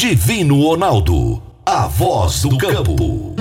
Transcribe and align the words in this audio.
Divino 0.00 0.62
Ronaldo, 0.62 1.42
a 1.66 1.88
voz 1.88 2.42
do 2.42 2.56
campo. 2.56 3.34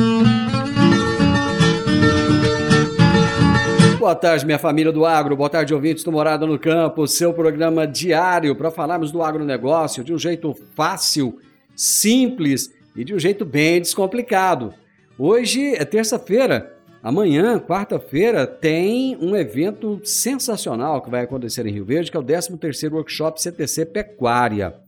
Boa 3.99 4.15
tarde, 4.15 4.43
minha 4.43 4.57
família 4.57 4.91
do 4.91 5.05
agro. 5.05 5.37
Boa 5.37 5.51
tarde, 5.51 5.71
ouvintes 5.71 6.03
do 6.03 6.11
Morada 6.11 6.47
no 6.47 6.57
Campo. 6.57 7.07
Seu 7.07 7.31
programa 7.31 7.85
diário 7.85 8.55
para 8.55 8.71
falarmos 8.71 9.11
do 9.11 9.21
agronegócio 9.21 10.03
de 10.03 10.11
um 10.11 10.17
jeito 10.17 10.55
fácil, 10.75 11.37
simples 11.75 12.73
e 12.95 13.03
de 13.03 13.13
um 13.13 13.19
jeito 13.19 13.45
bem 13.45 13.79
descomplicado. 13.79 14.73
Hoje 15.15 15.75
é 15.75 15.85
terça-feira. 15.85 16.75
Amanhã, 17.03 17.59
quarta-feira, 17.59 18.47
tem 18.47 19.15
um 19.21 19.35
evento 19.35 20.01
sensacional 20.03 21.03
que 21.03 21.11
vai 21.11 21.21
acontecer 21.21 21.67
em 21.67 21.71
Rio 21.71 21.85
Verde, 21.85 22.09
que 22.09 22.17
é 22.17 22.19
o 22.19 22.23
13º 22.23 22.93
Workshop 22.93 23.39
CTC 23.39 23.85
Pecuária. 23.85 24.86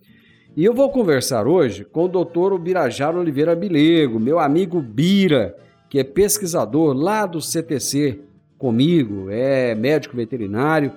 E 0.60 0.66
eu 0.66 0.74
vou 0.74 0.90
conversar 0.90 1.48
hoje 1.48 1.86
com 1.86 2.04
o 2.04 2.08
Dr. 2.10 2.52
Ubirajara 2.52 3.18
Oliveira 3.18 3.56
Bilego, 3.56 4.20
meu 4.20 4.40
amigo 4.40 4.82
Bira, 4.82 5.56
que 5.90 5.98
é 5.98 6.04
pesquisador 6.04 6.94
lá 6.94 7.26
do 7.26 7.40
CTC 7.40 8.20
comigo, 8.58 9.30
é 9.30 9.74
médico 9.74 10.18
veterinário 10.18 10.92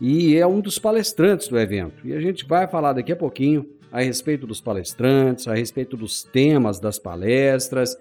e 0.00 0.36
é 0.36 0.44
um 0.44 0.60
dos 0.60 0.80
palestrantes 0.80 1.46
do 1.46 1.56
evento. 1.56 2.04
E 2.04 2.12
a 2.12 2.18
gente 2.18 2.44
vai 2.44 2.66
falar 2.66 2.92
daqui 2.92 3.12
a 3.12 3.16
pouquinho 3.16 3.64
a 3.92 4.00
respeito 4.00 4.48
dos 4.48 4.60
palestrantes, 4.60 5.46
a 5.46 5.54
respeito 5.54 5.96
dos 5.96 6.24
temas 6.24 6.80
das 6.80 6.98
palestras 6.98 7.96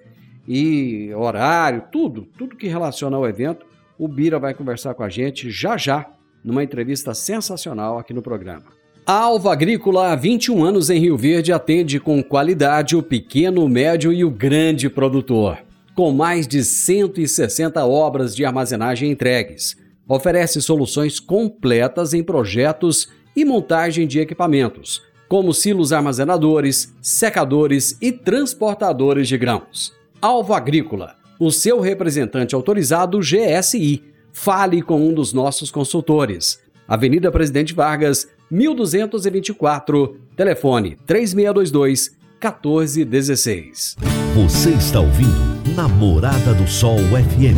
e 0.48 1.14
horário, 1.14 1.84
tudo, 1.92 2.28
tudo 2.36 2.56
que 2.56 2.68
relaciona 2.68 3.18
ao 3.18 3.28
evento. 3.28 3.68
O 4.00 4.08
Bira 4.08 4.40
vai 4.40 4.56
conversar 4.56 4.96
com 4.96 5.04
a 5.04 5.10
gente 5.10 5.52
já 5.52 5.78
já, 5.78 6.10
numa 6.44 6.64
entrevista 6.64 7.14
sensacional 7.14 8.00
aqui 8.00 8.16
no 8.16 8.24
programa. 8.24 8.82
A 9.06 9.14
Alva 9.14 9.52
Agrícola, 9.52 10.12
há 10.12 10.16
21 10.16 10.64
anos 10.64 10.90
em 10.90 11.00
Rio 11.00 11.18
Verde, 11.18 11.52
atende 11.52 12.00
com 12.00 12.24
qualidade 12.24 12.96
o 12.96 13.04
pequeno, 13.04 13.68
médio 13.68 14.14
e 14.14 14.24
o 14.24 14.32
grande 14.32 14.90
produtor 14.90 15.58
com 15.96 16.12
mais 16.12 16.48
de 16.48 16.64
160 16.64 17.86
obras 17.86 18.36
de 18.36 18.44
armazenagem 18.44 19.12
entregues. 19.12 19.78
Oferece 20.08 20.62
soluções 20.62 21.20
completas 21.20 22.14
em 22.14 22.24
projetos 22.24 23.08
e 23.36 23.46
montagem 23.46 24.08
de 24.08 24.20
equipamentos, 24.20 25.02
como 25.28 25.54
silos 25.54 25.94
armazenadores, 25.94 26.94
secadores 27.02 27.98
e 28.02 28.12
transportadores 28.12 29.28
de 29.28 29.38
grãos. 29.38 29.94
Alvo 30.22 30.54
Agrícola, 30.54 31.16
o 31.40 31.52
seu 31.52 31.80
representante 31.80 32.56
autorizado 32.56 33.20
GSI. 33.20 34.04
Fale 34.32 34.82
com 34.82 35.00
um 35.00 35.14
dos 35.14 35.32
nossos 35.32 35.70
consultores. 35.70 36.60
Avenida 36.88 37.32
Presidente 37.32 37.74
Vargas, 37.74 38.28
1224, 38.54 40.16
telefone 40.38 40.96
3622 41.08 42.16
1416. 42.40 43.96
Você 44.36 44.70
está 44.70 45.00
ouvindo 45.00 45.76
Namorada 45.76 46.54
do 46.54 46.68
Sol 46.68 47.00
FM. 47.00 47.58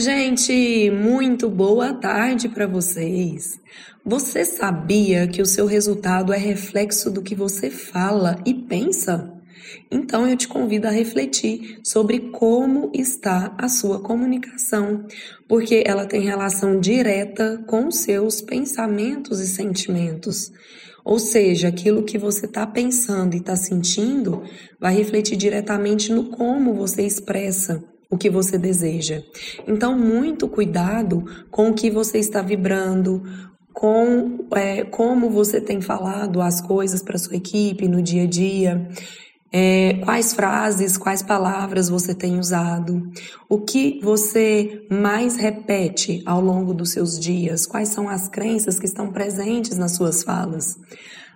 gente, 0.00 0.90
muito 0.90 1.46
boa 1.46 1.92
tarde 1.92 2.48
para 2.48 2.66
vocês. 2.66 3.60
Você 4.02 4.46
sabia 4.46 5.28
que 5.28 5.42
o 5.42 5.46
seu 5.46 5.66
resultado 5.66 6.32
é 6.32 6.38
reflexo 6.38 7.10
do 7.10 7.20
que 7.20 7.34
você 7.34 7.68
fala 7.68 8.42
e 8.46 8.54
pensa? 8.54 9.30
Então 9.90 10.26
eu 10.26 10.38
te 10.38 10.48
convido 10.48 10.88
a 10.88 10.90
refletir 10.90 11.80
sobre 11.84 12.30
como 12.30 12.90
está 12.94 13.54
a 13.58 13.68
sua 13.68 14.00
comunicação, 14.00 15.04
porque 15.46 15.84
ela 15.86 16.06
tem 16.06 16.22
relação 16.22 16.80
direta 16.80 17.62
com 17.66 17.88
os 17.88 17.96
seus 17.96 18.40
pensamentos 18.40 19.38
e 19.38 19.46
sentimentos. 19.46 20.50
Ou 21.04 21.18
seja, 21.18 21.68
aquilo 21.68 22.04
que 22.04 22.16
você 22.16 22.46
está 22.46 22.66
pensando 22.66 23.34
e 23.34 23.38
está 23.38 23.54
sentindo 23.54 24.44
vai 24.80 24.94
refletir 24.94 25.36
diretamente 25.36 26.10
no 26.10 26.30
como 26.30 26.72
você 26.72 27.02
expressa 27.02 27.84
o 28.10 28.18
que 28.18 28.28
você 28.28 28.58
deseja. 28.58 29.22
Então, 29.66 29.96
muito 29.96 30.48
cuidado 30.48 31.24
com 31.50 31.70
o 31.70 31.74
que 31.74 31.90
você 31.90 32.18
está 32.18 32.42
vibrando, 32.42 33.22
com 33.72 34.46
é, 34.54 34.84
como 34.84 35.30
você 35.30 35.60
tem 35.60 35.80
falado 35.80 36.42
as 36.42 36.60
coisas 36.60 37.02
para 37.02 37.18
sua 37.18 37.36
equipe 37.36 37.88
no 37.88 38.02
dia 38.02 38.24
a 38.24 38.26
dia. 38.26 38.88
É, 39.52 39.94
quais 40.04 40.32
frases, 40.32 40.96
quais 40.96 41.22
palavras 41.22 41.88
você 41.88 42.14
tem 42.14 42.38
usado, 42.38 43.10
o 43.48 43.60
que 43.60 43.98
você 44.00 44.86
mais 44.88 45.36
repete 45.36 46.22
ao 46.24 46.40
longo 46.40 46.72
dos 46.72 46.92
seus 46.92 47.18
dias, 47.18 47.66
quais 47.66 47.88
são 47.88 48.08
as 48.08 48.28
crenças 48.28 48.78
que 48.78 48.86
estão 48.86 49.10
presentes 49.10 49.76
nas 49.76 49.96
suas 49.96 50.22
falas. 50.22 50.78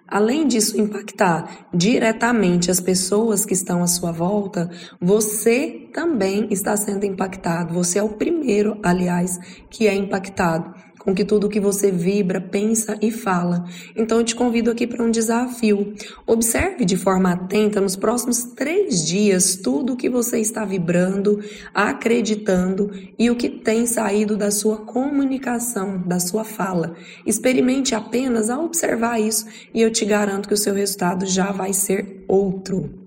Além 0.06 0.46
disso 0.46 0.80
impactar 0.80 1.66
diretamente 1.72 2.70
as 2.70 2.78
pessoas 2.78 3.44
que 3.44 3.54
estão 3.54 3.82
à 3.82 3.86
sua 3.86 4.12
volta, 4.12 4.70
você 5.00 5.88
também 5.92 6.48
está 6.50 6.76
sendo 6.76 7.04
impactado. 7.04 7.72
Você 7.72 7.98
é 7.98 8.02
o 8.02 8.10
primeiro, 8.10 8.78
aliás, 8.82 9.38
que 9.70 9.86
é 9.86 9.94
impactado 9.94 10.74
com 11.04 11.14
que 11.14 11.24
tudo 11.24 11.48
que 11.48 11.60
você 11.60 11.90
vibra, 11.90 12.40
pensa 12.40 12.96
e 13.00 13.10
fala. 13.10 13.64
Então 13.94 14.18
eu 14.18 14.24
te 14.24 14.34
convido 14.34 14.70
aqui 14.70 14.86
para 14.86 15.04
um 15.04 15.10
desafio. 15.10 15.94
Observe 16.26 16.84
de 16.84 16.96
forma 16.96 17.32
atenta 17.32 17.80
nos 17.80 17.94
próximos 17.94 18.44
três 18.44 19.04
dias 19.04 19.56
tudo 19.56 19.92
o 19.92 19.96
que 19.96 20.08
você 20.08 20.38
está 20.38 20.64
vibrando, 20.64 21.40
acreditando 21.74 22.90
e 23.18 23.30
o 23.30 23.36
que 23.36 23.48
tem 23.48 23.86
saído 23.86 24.36
da 24.36 24.50
sua 24.50 24.78
comunicação, 24.78 26.02
da 26.06 26.18
sua 26.18 26.44
fala. 26.44 26.94
Experimente 27.26 27.94
apenas 27.94 28.48
a 28.48 28.58
observar 28.58 29.20
isso 29.20 29.46
e 29.74 29.82
eu 29.82 29.90
te 29.90 30.04
garanto 30.04 30.48
que 30.48 30.54
o 30.54 30.58
seu 30.58 30.74
resultado 30.74 31.26
já 31.26 31.52
vai 31.52 31.72
ser 31.72 32.24
outro. 32.26 33.04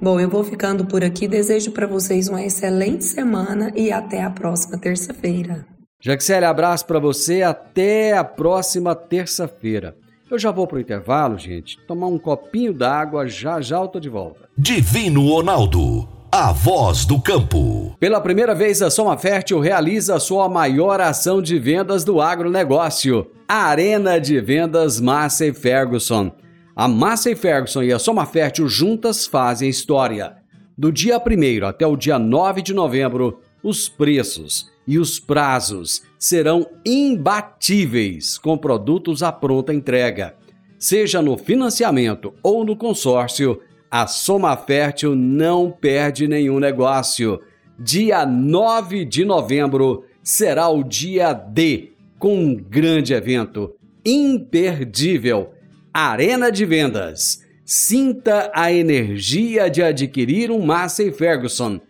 Bom, 0.00 0.18
eu 0.18 0.30
vou 0.30 0.42
ficando 0.42 0.86
por 0.86 1.04
aqui. 1.04 1.28
Desejo 1.28 1.72
para 1.72 1.86
vocês 1.86 2.26
uma 2.26 2.42
excelente 2.42 3.04
semana 3.04 3.70
e 3.76 3.92
até 3.92 4.22
a 4.22 4.30
próxima 4.30 4.78
terça-feira. 4.78 5.79
Jaxele, 6.02 6.46
abraço 6.46 6.86
para 6.86 6.98
você. 6.98 7.42
Até 7.42 8.16
a 8.16 8.24
próxima 8.24 8.94
terça-feira. 8.94 9.94
Eu 10.30 10.38
já 10.38 10.50
vou 10.50 10.66
pro 10.66 10.80
intervalo, 10.80 11.36
gente. 11.36 11.78
Tomar 11.86 12.06
um 12.06 12.18
copinho 12.18 12.72
d'água, 12.72 13.28
já 13.28 13.60
já 13.60 13.76
eu 13.76 13.88
tô 13.88 14.00
de 14.00 14.08
volta. 14.08 14.48
Divino 14.56 15.28
Ronaldo, 15.28 16.08
a 16.32 16.52
voz 16.52 17.04
do 17.04 17.20
campo. 17.20 17.94
Pela 18.00 18.20
primeira 18.20 18.54
vez, 18.54 18.80
a 18.80 18.88
Soma 18.88 19.18
Fértil 19.18 19.60
realiza 19.60 20.14
a 20.14 20.20
sua 20.20 20.48
maior 20.48 21.02
ação 21.02 21.42
de 21.42 21.58
vendas 21.58 22.02
do 22.02 22.18
agronegócio, 22.18 23.30
a 23.46 23.64
Arena 23.64 24.18
de 24.18 24.40
Vendas 24.40 25.00
Massey 25.00 25.52
Ferguson. 25.52 26.32
A 26.74 26.88
Massey 26.88 27.34
Ferguson 27.34 27.82
e 27.82 27.92
a 27.92 27.98
Soma 27.98 28.24
Fértil 28.24 28.66
juntas 28.68 29.26
fazem 29.26 29.68
história. 29.68 30.36
Do 30.78 30.90
dia 30.90 31.18
1 31.18 31.66
até 31.66 31.86
o 31.86 31.94
dia 31.94 32.18
9 32.18 32.62
de 32.62 32.72
novembro, 32.72 33.40
os 33.62 33.86
preços 33.86 34.70
e 34.90 34.98
os 34.98 35.20
prazos 35.20 36.02
serão 36.18 36.68
imbatíveis 36.84 38.36
com 38.36 38.58
produtos 38.58 39.22
à 39.22 39.30
pronta 39.30 39.72
entrega. 39.72 40.34
Seja 40.80 41.22
no 41.22 41.38
financiamento 41.38 42.34
ou 42.42 42.64
no 42.64 42.74
consórcio, 42.74 43.60
a 43.88 44.08
Soma 44.08 44.56
Fértil 44.56 45.14
não 45.14 45.70
perde 45.70 46.26
nenhum 46.26 46.58
negócio. 46.58 47.40
Dia 47.78 48.26
9 48.26 49.04
de 49.04 49.24
novembro 49.24 50.06
será 50.24 50.68
o 50.68 50.82
dia 50.82 51.32
D, 51.32 51.92
com 52.18 52.34
um 52.36 52.56
grande 52.56 53.14
evento 53.14 53.72
imperdível 54.04 55.50
Arena 55.94 56.50
de 56.50 56.64
Vendas. 56.64 57.44
Sinta 57.64 58.50
a 58.52 58.72
energia 58.72 59.70
de 59.70 59.84
adquirir 59.84 60.50
um 60.50 60.60
Massey 60.60 61.12
Ferguson 61.12 61.80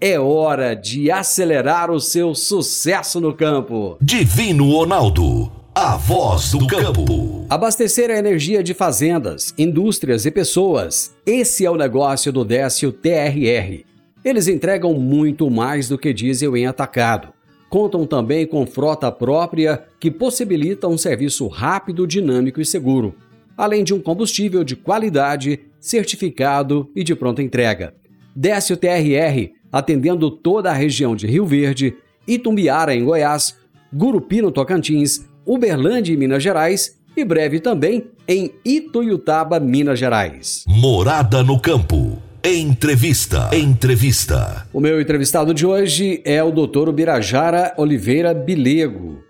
é 0.00 0.18
hora 0.18 0.74
de 0.74 1.10
acelerar 1.10 1.90
o 1.90 2.00
seu 2.00 2.34
sucesso 2.34 3.20
no 3.20 3.34
campo. 3.34 3.98
Divino 4.00 4.70
Ronaldo, 4.70 5.52
a 5.74 5.94
voz 5.96 6.52
do 6.52 6.66
campo. 6.66 7.44
Abastecer 7.50 8.10
a 8.10 8.16
energia 8.16 8.62
de 8.62 8.72
fazendas, 8.72 9.52
indústrias 9.58 10.24
e 10.24 10.30
pessoas. 10.30 11.14
Esse 11.26 11.66
é 11.66 11.70
o 11.70 11.76
negócio 11.76 12.32
do 12.32 12.46
Décio 12.46 12.90
TRR. 12.90 13.84
Eles 14.24 14.48
entregam 14.48 14.94
muito 14.94 15.50
mais 15.50 15.86
do 15.86 15.98
que 15.98 16.14
diesel 16.14 16.56
em 16.56 16.66
atacado. 16.66 17.28
Contam 17.68 18.06
também 18.06 18.46
com 18.46 18.66
frota 18.66 19.12
própria 19.12 19.84
que 20.00 20.10
possibilita 20.10 20.88
um 20.88 20.96
serviço 20.96 21.46
rápido, 21.46 22.06
dinâmico 22.06 22.60
e 22.60 22.64
seguro, 22.64 23.14
além 23.54 23.84
de 23.84 23.92
um 23.92 24.00
combustível 24.00 24.64
de 24.64 24.76
qualidade, 24.76 25.60
certificado 25.78 26.90
e 26.96 27.04
de 27.04 27.14
pronta 27.14 27.42
entrega. 27.42 27.94
Décio 28.34 28.76
TRR, 28.76 29.59
atendendo 29.72 30.30
toda 30.30 30.70
a 30.70 30.74
região 30.74 31.14
de 31.14 31.26
Rio 31.26 31.46
Verde, 31.46 31.94
Itumbiara, 32.26 32.94
em 32.94 33.04
Goiás, 33.04 33.56
Gurupi, 33.92 34.40
no 34.42 34.50
Tocantins, 34.50 35.24
Uberlândia, 35.44 36.12
em 36.12 36.16
Minas 36.16 36.42
Gerais 36.42 36.98
e 37.16 37.24
breve 37.24 37.60
também 37.60 38.06
em 38.26 38.52
Ituiutaba, 38.64 39.58
Minas 39.58 39.98
Gerais. 39.98 40.64
Morada 40.66 41.42
no 41.42 41.60
campo. 41.60 42.18
Entrevista. 42.42 43.50
Entrevista. 43.52 44.66
O 44.72 44.80
meu 44.80 45.00
entrevistado 45.00 45.52
de 45.52 45.66
hoje 45.66 46.22
é 46.24 46.42
o 46.42 46.50
Dr. 46.50 46.88
Ubirajara 46.88 47.74
Oliveira 47.76 48.32
Bilego, 48.32 49.22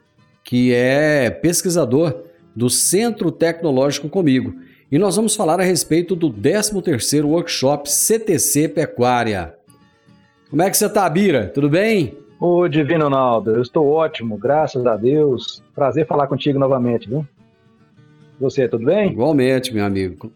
que 0.45 0.73
é 0.73 1.29
pesquisador 1.31 2.23
do 2.55 2.71
Centro 2.71 3.33
Tecnológico 3.33 4.09
Comigo. 4.09 4.55
E 4.93 4.99
nós 4.99 5.17
vamos 5.17 5.35
falar 5.35 5.61
a 5.61 5.65
respeito 5.65 6.15
do 6.15 6.31
13º 6.33 7.25
Workshop 7.25 7.91
CTC 7.91 8.69
Pecuária. 8.69 9.55
Como 10.50 10.62
é 10.62 10.69
que 10.69 10.76
você 10.76 10.87
está, 10.87 11.08
Bira? 11.08 11.47
Tudo 11.47 11.70
bem? 11.70 12.19
Ô, 12.41 12.67
Divino 12.67 13.05
Ronaldo, 13.05 13.52
eu 13.52 13.62
estou 13.62 13.87
ótimo, 13.88 14.37
graças 14.37 14.85
a 14.85 14.97
Deus. 14.97 15.62
Prazer 15.73 16.08
falar 16.08 16.26
contigo 16.26 16.58
novamente, 16.58 17.08
viu? 17.08 17.25
Você, 18.41 18.67
tudo 18.67 18.87
bem? 18.87 19.12
Igualmente, 19.12 19.73
meu 19.73 19.85
amigo. 19.85 20.32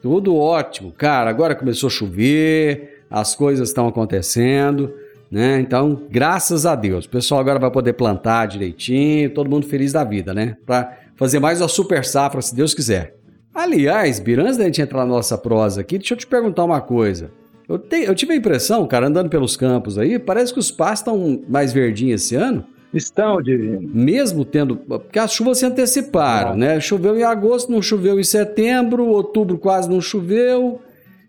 Tudo 0.00 0.36
ótimo. 0.36 0.92
Cara, 0.92 1.28
agora 1.28 1.56
começou 1.56 1.88
a 1.88 1.90
chover, 1.90 3.02
as 3.10 3.34
coisas 3.34 3.70
estão 3.70 3.88
acontecendo, 3.88 4.94
né? 5.28 5.58
Então, 5.58 6.00
graças 6.08 6.64
a 6.64 6.76
Deus. 6.76 7.06
O 7.06 7.10
pessoal 7.10 7.40
agora 7.40 7.58
vai 7.58 7.72
poder 7.72 7.94
plantar 7.94 8.46
direitinho, 8.46 9.34
todo 9.34 9.50
mundo 9.50 9.66
feliz 9.66 9.92
da 9.92 10.04
vida, 10.04 10.32
né? 10.32 10.56
Para 10.64 10.96
fazer 11.16 11.40
mais 11.40 11.60
uma 11.60 11.66
super 11.66 12.04
safra, 12.04 12.40
se 12.40 12.54
Deus 12.54 12.72
quiser. 12.72 13.16
Aliás, 13.52 14.20
Bira, 14.20 14.44
antes 14.44 14.58
da 14.58 14.64
gente 14.64 14.80
entrar 14.80 15.00
na 15.00 15.06
nossa 15.06 15.36
prosa 15.36 15.80
aqui, 15.80 15.98
deixa 15.98 16.14
eu 16.14 16.18
te 16.18 16.26
perguntar 16.26 16.62
uma 16.62 16.80
coisa. 16.80 17.32
Eu, 17.70 17.78
te, 17.78 18.02
eu 18.02 18.12
tive 18.16 18.32
a 18.32 18.36
impressão, 18.36 18.84
cara, 18.84 19.06
andando 19.06 19.30
pelos 19.30 19.56
campos 19.56 19.96
aí, 19.96 20.18
parece 20.18 20.52
que 20.52 20.58
os 20.58 20.72
pastos 20.72 21.14
estão 21.14 21.40
mais 21.48 21.72
verdinhos 21.72 22.24
esse 22.24 22.34
ano. 22.34 22.64
Estão, 22.92 23.40
Divino. 23.40 23.88
Mesmo 23.94 24.44
tendo. 24.44 24.74
Porque 24.74 25.20
as 25.20 25.32
chuvas 25.32 25.58
se 25.58 25.66
anteciparam, 25.66 26.54
ah. 26.54 26.56
né? 26.56 26.80
Choveu 26.80 27.16
em 27.16 27.22
agosto, 27.22 27.70
não 27.70 27.80
choveu 27.80 28.18
em 28.18 28.24
setembro, 28.24 29.06
outubro 29.06 29.56
quase 29.56 29.88
não 29.88 30.00
choveu, 30.00 30.80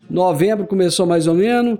novembro 0.10 0.66
começou 0.66 1.06
mais 1.06 1.28
ou 1.28 1.36
menos. 1.36 1.78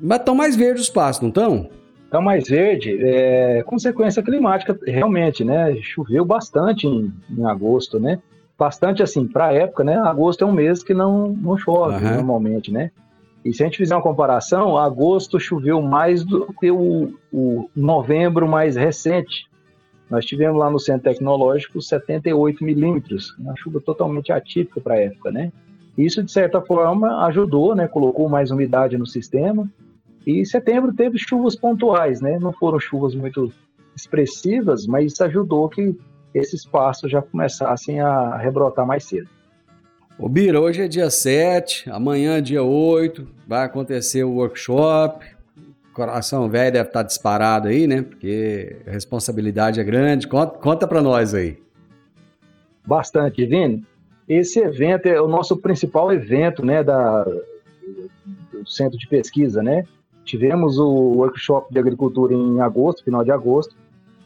Mas 0.00 0.20
estão 0.20 0.34
mais 0.34 0.56
verdes 0.56 0.84
os 0.84 0.88
pastos, 0.88 1.20
não 1.20 1.28
estão? 1.28 1.68
Estão 2.06 2.22
mais 2.22 2.48
verde, 2.48 2.98
é 3.02 3.62
consequência 3.66 4.22
climática, 4.22 4.78
realmente, 4.86 5.44
né? 5.44 5.76
Choveu 5.82 6.24
bastante 6.24 6.86
em, 6.86 7.12
em 7.36 7.44
agosto, 7.44 8.00
né? 8.00 8.18
Bastante 8.58 9.02
assim, 9.02 9.26
para 9.26 9.48
a 9.48 9.52
época, 9.52 9.84
né? 9.84 9.98
Agosto 9.98 10.42
é 10.42 10.46
um 10.46 10.52
mês 10.52 10.82
que 10.82 10.94
não, 10.94 11.28
não 11.28 11.58
chove 11.58 12.02
uhum. 12.02 12.14
normalmente, 12.14 12.72
né? 12.72 12.90
E 13.44 13.52
se 13.52 13.62
a 13.62 13.66
gente 13.66 13.78
fizer 13.78 13.94
uma 13.94 14.02
comparação, 14.02 14.76
agosto 14.76 15.38
choveu 15.38 15.80
mais 15.80 16.24
do 16.24 16.52
que 16.60 16.70
o, 16.70 17.14
o 17.32 17.70
novembro 17.74 18.48
mais 18.48 18.76
recente. 18.76 19.48
Nós 20.10 20.24
tivemos 20.24 20.58
lá 20.58 20.70
no 20.70 20.78
Centro 20.78 21.10
Tecnológico 21.10 21.80
78 21.80 22.64
milímetros, 22.64 23.36
uma 23.38 23.54
chuva 23.56 23.80
totalmente 23.80 24.32
atípica 24.32 24.80
para 24.80 24.94
a 24.94 24.98
época, 24.98 25.30
né? 25.30 25.52
Isso, 25.96 26.22
de 26.22 26.30
certa 26.30 26.60
forma, 26.60 27.26
ajudou, 27.26 27.74
né? 27.74 27.88
Colocou 27.88 28.28
mais 28.28 28.50
umidade 28.50 28.96
no 28.96 29.06
sistema. 29.06 29.68
E 30.26 30.44
setembro 30.44 30.94
teve 30.94 31.18
chuvas 31.18 31.56
pontuais, 31.56 32.20
né? 32.20 32.38
Não 32.38 32.52
foram 32.52 32.78
chuvas 32.78 33.14
muito 33.14 33.52
expressivas, 33.96 34.86
mas 34.86 35.12
isso 35.12 35.24
ajudou 35.24 35.68
que 35.68 35.96
esses 36.32 36.64
pastos 36.64 37.10
já 37.10 37.20
começassem 37.20 38.00
a 38.00 38.36
rebrotar 38.36 38.86
mais 38.86 39.04
cedo. 39.04 39.28
Ô 40.20 40.28
Bira, 40.28 40.60
hoje 40.60 40.82
é 40.82 40.88
dia 40.88 41.08
7, 41.10 41.88
amanhã 41.90 42.38
é 42.38 42.40
dia 42.40 42.60
8, 42.60 43.24
vai 43.46 43.64
acontecer 43.64 44.24
o 44.24 44.32
workshop. 44.32 45.24
Coração 45.94 46.50
velho 46.50 46.72
deve 46.72 46.88
estar 46.88 47.04
disparado 47.04 47.68
aí, 47.68 47.86
né? 47.86 48.02
Porque 48.02 48.78
a 48.84 48.90
responsabilidade 48.90 49.78
é 49.78 49.84
grande. 49.84 50.26
Conta, 50.26 50.58
conta 50.58 50.88
para 50.88 51.00
nós 51.00 51.34
aí. 51.34 51.56
Bastante, 52.84 53.46
Vini. 53.46 53.86
Esse 54.28 54.58
evento 54.58 55.06
é 55.06 55.20
o 55.22 55.28
nosso 55.28 55.56
principal 55.56 56.12
evento, 56.12 56.66
né, 56.66 56.82
da, 56.82 57.22
do 57.22 58.66
centro 58.66 58.98
de 58.98 59.06
pesquisa, 59.06 59.62
né? 59.62 59.84
Tivemos 60.24 60.78
o 60.78 61.12
workshop 61.14 61.72
de 61.72 61.78
agricultura 61.78 62.34
em 62.34 62.60
agosto, 62.60 63.04
final 63.04 63.22
de 63.22 63.30
agosto. 63.30 63.76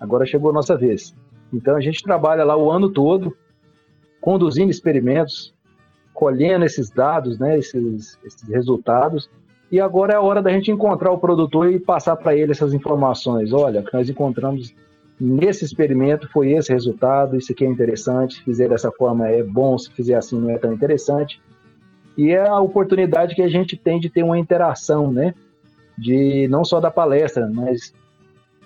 Agora 0.01 0.25
chegou 0.25 0.49
a 0.49 0.55
nossa 0.55 0.75
vez. 0.75 1.15
Então 1.53 1.77
a 1.77 1.83
gente 1.83 2.03
trabalha 2.03 2.45
lá 2.45 2.57
o 2.57 2.71
ano 2.71 2.89
todo, 2.89 3.37
conduzindo 4.23 4.71
experimentos, 4.71 5.55
colhendo 6.13 6.65
esses 6.65 6.91
dados, 6.91 7.39
né, 7.39 7.59
esses, 7.59 8.19
esses 8.25 8.49
resultados, 8.49 9.31
e 9.71 9.81
agora 9.81 10.13
é 10.13 10.17
a 10.17 10.21
hora 10.21 10.43
da 10.43 10.51
gente 10.51 10.71
encontrar 10.71 11.11
o 11.11 11.19
produtor 11.19 11.73
e 11.73 11.81
passar 11.81 12.17
para 12.17 12.37
ele 12.37 12.53
essas 12.53 12.75
informações. 12.75 13.53
Olha, 13.53 13.81
o 13.81 13.85
que 13.85 13.95
nós 13.95 14.09
encontramos 14.09 14.75
nesse 15.19 15.65
experimento 15.65 16.29
foi 16.31 16.53
esse 16.53 16.71
resultado, 16.71 17.37
isso 17.37 17.53
aqui 17.53 17.65
é 17.65 17.69
interessante, 17.69 18.35
se 18.35 18.43
fizer 18.43 18.69
dessa 18.69 18.91
forma 18.93 19.29
é 19.29 19.43
bom, 19.43 19.79
se 19.79 19.91
fizer 19.91 20.15
assim 20.15 20.39
não 20.39 20.51
é 20.51 20.59
tão 20.59 20.73
interessante. 20.73 21.41
E 22.19 22.31
é 22.31 22.47
a 22.47 22.61
oportunidade 22.61 23.35
que 23.35 23.41
a 23.41 23.49
gente 23.49 23.77
tem 23.77 23.99
de 23.99 24.11
ter 24.11 24.23
uma 24.23 24.39
interação, 24.39 25.11
né? 25.11 25.35
De 25.97 26.47
não 26.49 26.65
só 26.65 26.79
da 26.79 26.91
palestra, 26.91 27.49
mas 27.51 27.95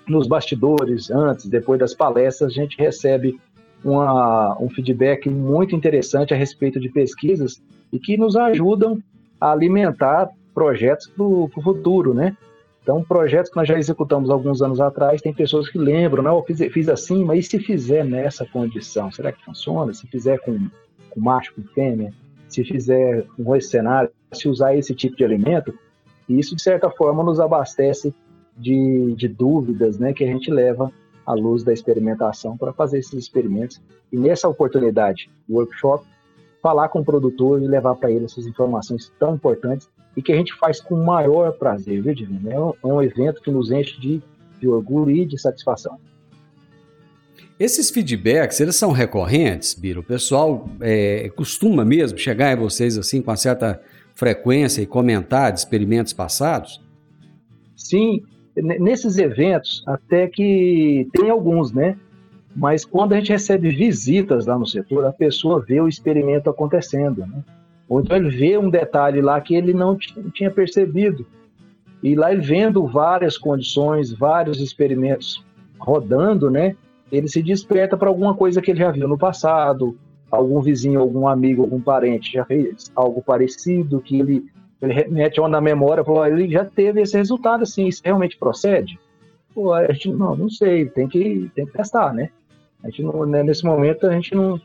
nos 0.09 0.27
bastidores, 0.27 1.11
antes, 1.11 1.47
depois 1.47 1.79
das 1.79 1.95
palestras, 1.95 2.51
a 2.51 2.55
gente 2.55 2.77
recebe 2.79 3.39
uma, 3.85 4.57
um 4.61 4.69
feedback 4.69 5.29
muito 5.29 5.75
interessante 5.75 6.35
a 6.35 6.37
respeito 6.37 6.81
de 6.81 6.89
pesquisas 6.89 7.63
e 7.93 7.99
que 7.99 8.17
nos 8.17 8.37
ajudam 8.37 9.01
a 9.41 9.53
alimentar 9.53 10.31
projetos 10.55 11.07
para 11.07 11.25
o 11.25 11.51
futuro, 11.63 12.15
né? 12.15 12.37
Então, 12.83 13.03
projetos 13.03 13.51
que 13.51 13.57
nós 13.57 13.67
já 13.67 13.77
executamos 13.77 14.31
alguns 14.31 14.63
anos 14.63 14.81
atrás, 14.81 15.21
tem 15.21 15.35
pessoas 15.35 15.69
que 15.69 15.77
lembram, 15.77 16.23
não, 16.23 16.37
eu 16.37 16.45
fiz, 16.45 16.61
fiz 16.73 16.89
assim, 16.89 17.25
mas 17.25 17.41
e 17.41 17.43
se 17.49 17.59
fizer 17.59 18.05
nessa 18.05 18.47
condição? 18.47 19.11
Será 19.11 19.33
que 19.33 19.45
funciona? 19.45 19.93
Se 19.93 20.07
fizer 20.07 20.39
com, 20.39 20.57
com 21.11 21.21
macho, 21.21 21.53
com 21.53 21.63
fêmea? 21.75 22.13
Se 22.49 22.63
fizer 22.63 23.27
com 23.37 23.57
esse 23.57 23.71
cenário? 23.71 24.09
Se 24.33 24.49
usar 24.49 24.77
esse 24.77 24.95
tipo 24.95 25.17
de 25.17 25.25
alimento? 25.25 25.75
Isso, 26.29 26.55
de 26.55 26.63
certa 26.63 26.89
forma, 26.89 27.25
nos 27.25 27.41
abastece 27.41 28.15
de, 28.57 29.15
de 29.17 29.27
dúvidas 29.27 29.99
né, 29.99 30.13
que 30.13 30.23
a 30.23 30.27
gente 30.29 30.51
leva 30.51 30.93
à 31.27 31.35
luz 31.35 31.65
da 31.65 31.73
experimentação 31.73 32.57
para 32.57 32.73
fazer 32.73 32.99
esses 32.99 33.15
experimentos. 33.15 33.81
E 34.13 34.17
nessa 34.17 34.49
oportunidade, 34.49 35.29
workshop, 35.49 36.07
falar 36.63 36.89
com 36.89 37.01
o 37.01 37.05
produtor 37.05 37.63
e 37.63 37.67
levar 37.67 37.97
para 37.97 38.11
ele 38.11 38.25
essas 38.25 38.47
informações 38.47 39.13
tão 39.19 39.35
importantes 39.35 39.89
e 40.17 40.23
que 40.23 40.33
a 40.33 40.37
gente 40.37 40.55
faz 40.55 40.81
com 40.81 40.95
o 40.95 41.05
maior 41.05 41.53
prazer, 41.53 42.03
viu, 42.03 42.15
Divino? 42.15 42.51
É 42.51 42.59
um, 42.59 42.73
é 42.85 42.87
um 42.87 43.03
evento 43.03 43.43
que 43.43 43.51
nos 43.51 43.71
enche 43.71 44.01
de, 44.01 44.23
de 44.59 44.69
orgulho 44.69 45.11
e 45.11 45.27
de 45.27 45.39
satisfação. 45.39 45.99
Esses 47.59 47.91
feedbacks, 47.91 48.61
eles 48.61 48.77
são 48.77 48.93
recorrentes, 48.93 49.75
Biro? 49.75 50.01
O 50.01 50.05
pessoal 50.05 50.69
é, 50.81 51.31
costuma 51.35 51.85
mesmo 51.85 52.19
chegar 52.19 52.53
em 52.53 52.57
vocês 52.57 52.99
assim 52.99 53.23
com 53.23 53.31
uma 53.31 53.37
certa 53.37 53.81
frequência 54.15 54.83
e 54.83 54.87
comentar 54.87 55.53
de 55.53 55.61
experimentos 55.61 56.13
passados? 56.13 56.83
Sim, 57.75 58.23
nesses 58.57 59.19
eventos, 59.19 59.83
até 59.87 60.27
que 60.27 61.09
tem 61.13 61.31
alguns, 61.31 61.73
né? 61.73 61.97
Mas 62.55 62.85
quando 62.85 63.13
a 63.13 63.17
gente 63.19 63.31
recebe 63.31 63.69
visitas 63.69 64.47
lá 64.47 64.59
no 64.59 64.67
setor, 64.67 65.05
a 65.05 65.13
pessoa 65.13 65.63
vê 65.67 65.81
o 65.81 65.89
experimento 65.89 66.49
acontecendo, 66.49 67.27
né? 67.27 67.45
Ou 67.89 68.01
então 68.01 68.17
ele 68.17 68.31
vê 68.31 68.57
um 68.59 68.71
detalhe 68.71 69.21
lá 69.21 69.41
que 69.41 69.55
ele 69.55 69.75
não 69.75 69.97
tinha 70.33 70.51
percebido. 70.51 71.27
E 72.03 72.15
lá 72.15 72.33
ele 72.33 72.41
vendo 72.41 72.87
várias 72.87 73.37
condições, 73.37 74.13
vários 74.13 74.61
experimentos 74.61 75.45
rodando, 75.79 76.51
né? 76.51 76.75
Ele 77.13 77.29
se 77.29 77.43
desperta 77.43 77.97
para 77.97 78.09
alguma 78.09 78.35
coisa 78.35 78.61
que 78.61 78.71
ele 78.71 78.81
já 78.81 78.91
viu 78.91 79.07
no 79.07 79.19
passado, 79.19 79.97
algum 80.31 80.61
vizinho, 80.61 81.01
algum 81.01 81.29
amigo, 81.29 81.63
algum 81.63 81.81
parente 81.81 82.33
já 82.33 82.45
fez 82.45 82.91
algo 82.97 83.23
parecido, 83.23 84.01
que 84.01 84.19
ele 84.19 84.47
ele 84.81 84.93
remete 84.93 85.41
na 85.41 85.61
memória, 85.61 86.05
falou, 86.05 86.27
ele 86.27 86.51
já 86.51 86.65
teve 86.65 87.01
esse 87.01 87.17
resultado, 87.17 87.63
assim, 87.63 87.87
isso 87.87 88.03
realmente 88.05 88.37
procede? 88.37 88.99
Pô, 89.55 89.73
a 89.73 89.91
gente, 89.93 90.11
não, 90.11 90.37
não 90.37 90.51
sei, 90.51 90.87
tem 90.87 91.09
que, 91.09 91.51
tem 91.55 91.65
que 91.65 91.73
testar, 91.73 92.13
né? 92.13 92.31
A 92.83 92.91
gente 92.91 93.03
não, 93.03 93.25
né, 93.25 93.43
nesse 93.43 93.65
momento 93.65 94.07
a 94.07 94.13
gente 94.13 94.35
não, 94.35 94.61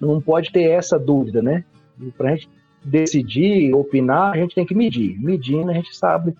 não 0.00 0.20
pode 0.20 0.50
ter 0.50 0.70
essa 0.70 0.98
dúvida, 0.98 1.42
né? 1.42 1.64
Para 2.16 2.30
a 2.30 2.34
gente 2.34 2.48
decidir, 2.82 3.74
opinar, 3.74 4.32
a 4.32 4.36
gente 4.36 4.54
tem 4.54 4.64
que 4.64 4.74
medir. 4.74 5.20
Medindo, 5.20 5.70
a 5.70 5.74
gente 5.74 5.94
sabe 5.94 6.34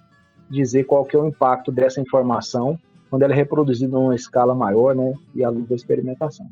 dizer 0.49 0.85
qual 0.85 1.05
que 1.05 1.15
é 1.15 1.19
o 1.19 1.27
impacto 1.27 1.71
dessa 1.71 2.01
informação 2.01 2.79
quando 3.11 3.23
ela 3.23 3.33
é 3.33 3.37
reproduzida 3.37 3.99
numa 3.99 4.15
escala 4.15 4.55
maior, 4.55 4.95
né? 4.95 5.13
E 5.35 5.45
à 5.45 5.51
luz 5.51 5.69
da 5.69 5.75
experimentação. 5.75 6.49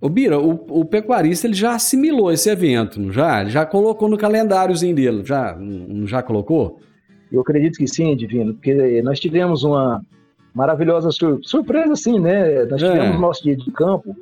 Ô 0.00 0.08
Bira, 0.08 0.38
o, 0.38 0.80
o, 0.80 0.84
pecuarista 0.84 1.46
ele 1.46 1.54
já 1.54 1.74
assimilou 1.74 2.30
esse 2.30 2.50
evento, 2.50 3.00
não 3.00 3.10
já? 3.10 3.40
Ele 3.40 3.50
já 3.50 3.64
colocou 3.64 4.08
no 4.08 4.18
calendáriozinho 4.18 4.94
dele, 4.94 5.24
já, 5.24 5.56
não 5.56 6.06
já 6.06 6.22
colocou? 6.22 6.78
Eu 7.32 7.40
acredito 7.40 7.78
que 7.78 7.88
sim, 7.88 8.14
Divino, 8.14 8.54
porque 8.54 9.00
nós 9.02 9.18
tivemos 9.18 9.64
uma 9.64 10.02
maravilhosa 10.54 11.10
sur 11.10 11.40
surpresa, 11.42 11.96
sim, 11.96 12.20
né? 12.20 12.64
Nós 12.66 12.82
é. 12.82 12.92
tivemos 12.92 13.20
nosso 13.20 13.42
dia 13.42 13.56
de 13.56 13.70
campo 13.72 14.14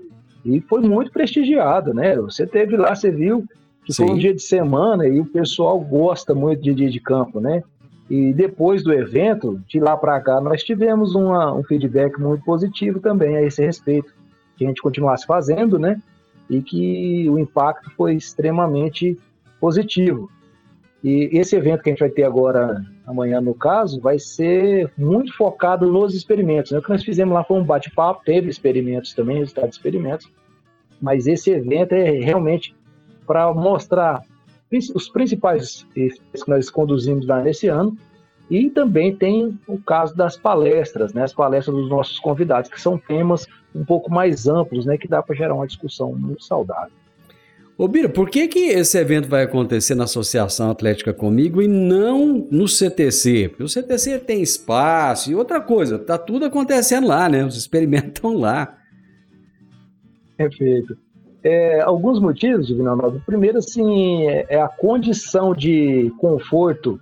e 0.45 0.61
foi 0.61 0.81
muito 0.81 1.11
prestigiado, 1.11 1.93
né? 1.93 2.17
Você 2.17 2.47
teve 2.47 2.77
lá, 2.77 2.95
você 2.95 3.11
viu 3.11 3.45
que 3.85 3.93
sim. 3.93 4.07
foi 4.07 4.15
um 4.15 4.19
dia 4.19 4.33
de 4.33 4.43
semana 4.43 5.07
e 5.07 5.21
o 5.21 5.27
pessoal 5.27 5.79
gosta 5.81 6.35
muito 6.35 6.63
de 6.63 6.73
dia 6.73 6.91
de 6.91 7.01
campo, 7.01 7.41
né? 7.41 7.63
E 8.09 8.33
depois 8.33 8.83
do 8.85 8.93
evento, 8.93 9.61
de 9.67 9.81
lá 9.81 9.97
para 9.97 10.21
cá, 10.21 10.41
nós 10.41 10.63
tivemos 10.63 11.15
uma, 11.15 11.53
um 11.55 11.65
feedback 11.65 12.21
muito 12.21 12.45
positivo 12.45 13.01
também 13.01 13.37
a 13.37 13.43
esse 13.43 13.65
respeito 13.65 14.13
que 14.57 14.65
a 14.65 14.69
gente 14.69 14.83
continuasse 14.83 15.27
fazendo, 15.27 15.79
né? 15.79 16.01
E 16.49 16.61
que 16.61 17.29
o 17.29 17.39
impacto 17.39 17.91
foi 17.91 18.15
extremamente 18.15 19.19
positivo. 19.61 20.31
E 21.03 21.29
esse 21.33 21.55
evento 21.55 21.83
que 21.83 21.91
a 21.91 21.93
gente 21.93 22.01
vai 22.01 22.09
ter 22.09 22.25
agora, 22.25 22.83
amanhã 23.07 23.41
no 23.41 23.55
caso, 23.55 24.01
vai 24.01 24.19
ser 24.19 24.91
muito 24.97 25.37
focado 25.37 25.91
nos 25.91 26.15
experimentos. 26.15 26.73
Né? 26.73 26.79
O 26.79 26.83
que 26.83 26.89
nós 26.89 27.05
fizemos 27.05 27.35
lá 27.35 27.45
foi 27.45 27.59
um 27.59 27.65
bate-papo, 27.65 28.23
teve 28.25 28.49
experimentos 28.49 29.13
também, 29.13 29.39
resultados 29.39 29.73
de 29.73 29.77
experimentos, 29.77 30.31
mas 31.01 31.27
esse 31.27 31.51
evento 31.51 31.93
é 31.93 32.11
realmente 32.11 32.75
para 33.27 33.53
mostrar 33.53 34.23
os 34.95 35.09
principais 35.11 35.87
que 35.93 36.11
nós 36.49 36.71
conduzimos 36.71 37.27
lá 37.27 37.43
nesse 37.43 37.69
ano 37.69 37.97
e 38.51 38.69
também 38.69 39.15
tem 39.15 39.59
o 39.67 39.79
caso 39.79 40.15
das 40.15 40.37
palestras, 40.37 41.13
né? 41.13 41.25
As 41.25 41.33
palestras 41.33 41.75
dos 41.75 41.89
nossos 41.89 42.19
convidados, 42.19 42.71
que 42.71 42.81
são 42.81 42.99
temas 42.99 43.47
um 43.75 43.85
pouco 43.85 44.11
mais 44.11 44.47
amplos, 44.47 44.85
né? 44.85 44.99
Que 44.99 45.09
dá 45.09 45.23
para 45.23 45.35
gerar 45.35 45.55
uma 45.55 45.67
discussão 45.67 46.13
muito 46.13 46.45
saudável. 46.45 46.93
Ô 47.77 47.89
Bira, 47.89 48.09
por 48.09 48.31
que, 48.31 48.47
que 48.47 48.67
esse 48.69 48.97
evento 48.97 49.29
vai 49.29 49.43
acontecer 49.43 49.97
na 49.97 50.05
Associação 50.05 50.71
Atlética 50.71 51.13
Comigo 51.13 51.61
e 51.61 51.67
não 51.67 52.47
no 52.49 52.69
CTC? 52.69 53.49
Porque 53.49 53.65
o 53.65 53.69
CTC 53.69 54.21
tem 54.21 54.43
espaço 54.43 55.33
e 55.33 55.35
outra 55.35 55.61
coisa, 55.61 55.99
tá 55.99 56.17
tudo 56.17 56.45
acontecendo 56.45 57.09
lá, 57.09 57.29
né? 57.29 57.45
Os 57.45 57.57
experimentos 57.57 58.11
estão 58.15 58.37
lá. 58.37 58.79
Perfeito. 60.37 60.97
É, 61.43 61.81
alguns 61.81 62.21
motivos, 62.21 62.67
Divino 62.67 62.95
Nova. 62.95 63.21
Primeiro, 63.27 63.59
assim, 63.59 64.29
é, 64.29 64.47
é 64.51 64.61
a 64.61 64.69
condição 64.69 65.53
de 65.53 66.13
conforto 66.19 67.01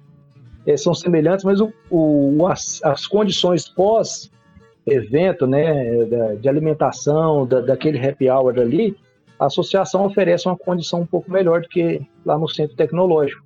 é, 0.66 0.76
são 0.76 0.94
semelhantes, 0.94 1.44
mas 1.44 1.60
o, 1.60 1.72
o 1.90 2.46
as, 2.46 2.80
as, 2.84 3.06
condições 3.06 3.68
pós-evento, 3.68 5.46
né, 5.46 6.04
de 6.40 6.48
alimentação, 6.48 7.46
da, 7.46 7.60
daquele 7.60 8.04
happy 8.04 8.28
hour 8.30 8.58
ali, 8.58 8.96
a 9.38 9.46
associação 9.46 10.06
oferece 10.06 10.46
uma 10.46 10.56
condição 10.56 11.00
um 11.00 11.06
pouco 11.06 11.30
melhor 11.30 11.62
do 11.62 11.68
que 11.68 12.00
lá 12.24 12.38
no 12.38 12.48
centro 12.48 12.76
tecnológico. 12.76 13.42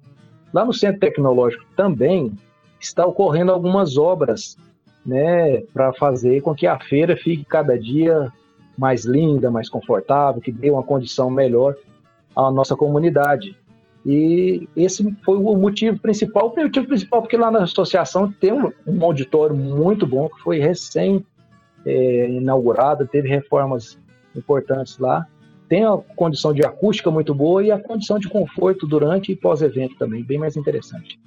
Lá 0.53 0.65
no 0.65 0.73
centro 0.73 1.01
tecnológico 1.01 1.65
também 1.75 2.33
está 2.79 3.07
ocorrendo 3.07 3.53
algumas 3.53 3.97
obras, 3.97 4.57
né, 5.05 5.63
para 5.73 5.93
fazer 5.95 6.43
com 6.43 6.55
que 6.55 6.67
a 6.67 6.79
feira 6.79 7.17
fique 7.17 7.45
cada 7.45 7.79
dia 7.79 8.33
mais 8.77 9.05
linda, 9.05 9.51
mais 9.51 9.69
confortável, 9.71 10.41
que 10.41 10.53
dê 10.53 10.71
uma 10.71 10.83
condição 10.83 11.31
melhor 11.31 11.75
à 12.35 12.51
nossa 12.51 12.77
comunidade. 12.77 13.57
E 14.09 14.69
esse 14.77 15.03
foi 15.25 15.37
o 15.37 15.57
motivo 15.57 15.99
principal. 15.99 16.55
O 16.57 16.63
motivo 16.63 16.87
principal 16.87 17.21
porque 17.23 17.37
lá 17.37 17.51
na 17.51 17.65
associação 17.65 18.31
tem 18.31 18.53
um, 18.53 18.71
um 18.87 19.05
auditório 19.05 19.57
muito 19.57 20.07
bom, 20.07 20.29
que 20.29 20.41
foi 20.43 20.61
recém 20.61 21.27
é, 21.85 22.31
inaugurado, 22.31 23.05
teve 23.05 23.29
reformas 23.29 23.99
importantes 24.37 24.97
lá. 24.99 25.27
Tem 25.69 25.85
a 25.85 25.97
condição 26.15 26.55
de 26.55 26.65
acústica 26.65 27.11
muito 27.11 27.35
boa 27.35 27.65
e 27.65 27.73
a 27.73 27.81
condição 27.81 28.17
de 28.17 28.29
conforto 28.29 28.87
durante 28.87 29.33
e 29.33 29.37
pós-evento 29.37 29.97
também, 29.99 30.23
bem 30.23 30.39
mais 30.39 30.57
interessante. 30.57 31.19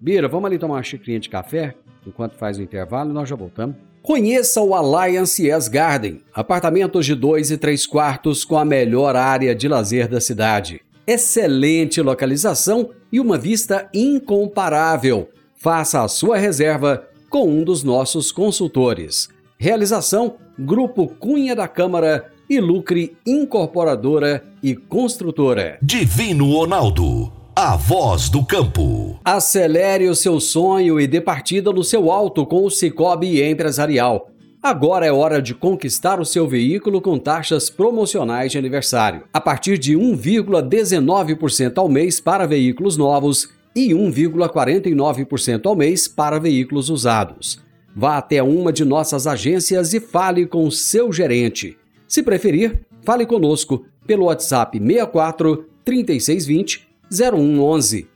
Bira, 0.00 0.28
vamos 0.28 0.46
ali 0.46 0.58
tomar 0.58 0.74
uma 0.74 0.82
xicrinha 0.84 1.18
de 1.18 1.28
café? 1.28 1.74
Enquanto 2.06 2.36
faz 2.36 2.56
o 2.56 2.62
intervalo, 2.62 3.12
nós 3.12 3.28
já 3.28 3.34
voltamos. 3.34 3.74
Conheça 4.00 4.60
o 4.60 4.72
Alliance 4.72 5.44
Yes 5.44 5.66
Garden, 5.66 6.22
apartamentos 6.32 7.04
de 7.04 7.16
dois 7.16 7.50
e 7.50 7.58
três 7.58 7.84
quartos 7.84 8.44
com 8.44 8.56
a 8.56 8.64
melhor 8.64 9.16
área 9.16 9.52
de 9.52 9.66
lazer 9.66 10.06
da 10.06 10.20
cidade 10.20 10.85
excelente 11.06 12.02
localização 12.02 12.90
e 13.12 13.20
uma 13.20 13.38
vista 13.38 13.88
incomparável. 13.94 15.28
Faça 15.54 16.02
a 16.02 16.08
sua 16.08 16.36
reserva 16.36 17.06
com 17.30 17.48
um 17.48 17.64
dos 17.64 17.82
nossos 17.82 18.32
consultores. 18.32 19.28
Realização: 19.58 20.36
Grupo 20.58 21.08
Cunha 21.08 21.54
da 21.54 21.68
Câmara 21.68 22.30
e 22.48 22.60
Lucre 22.60 23.16
Incorporadora 23.26 24.44
e 24.62 24.74
Construtora. 24.74 25.78
Divino 25.82 26.52
Ronaldo, 26.52 27.32
a 27.54 27.76
voz 27.76 28.28
do 28.28 28.44
campo. 28.44 29.18
Acelere 29.24 30.08
o 30.08 30.14
seu 30.14 30.38
sonho 30.38 31.00
e 31.00 31.06
dê 31.06 31.20
partida 31.20 31.72
no 31.72 31.82
seu 31.82 32.10
alto 32.10 32.46
com 32.46 32.64
o 32.64 32.70
Cicobi 32.70 33.42
Empresarial. 33.42 34.30
Agora 34.66 35.06
é 35.06 35.12
hora 35.12 35.40
de 35.40 35.54
conquistar 35.54 36.18
o 36.18 36.24
seu 36.24 36.48
veículo 36.48 37.00
com 37.00 37.20
taxas 37.20 37.70
promocionais 37.70 38.50
de 38.50 38.58
aniversário, 38.58 39.22
a 39.32 39.40
partir 39.40 39.78
de 39.78 39.94
1,19% 39.94 41.78
ao 41.78 41.88
mês 41.88 42.18
para 42.18 42.48
veículos 42.48 42.96
novos 42.96 43.48
e 43.76 43.90
1,49% 43.90 45.66
ao 45.66 45.76
mês 45.76 46.08
para 46.08 46.40
veículos 46.40 46.90
usados. 46.90 47.62
Vá 47.94 48.16
até 48.16 48.42
uma 48.42 48.72
de 48.72 48.84
nossas 48.84 49.28
agências 49.28 49.94
e 49.94 50.00
fale 50.00 50.46
com 50.46 50.68
seu 50.68 51.12
gerente. 51.12 51.78
Se 52.08 52.20
preferir, 52.20 52.80
fale 53.04 53.24
conosco 53.24 53.86
pelo 54.04 54.24
WhatsApp 54.24 54.80
64 54.80 55.64
3620 55.84 56.88
0111. 57.08 58.15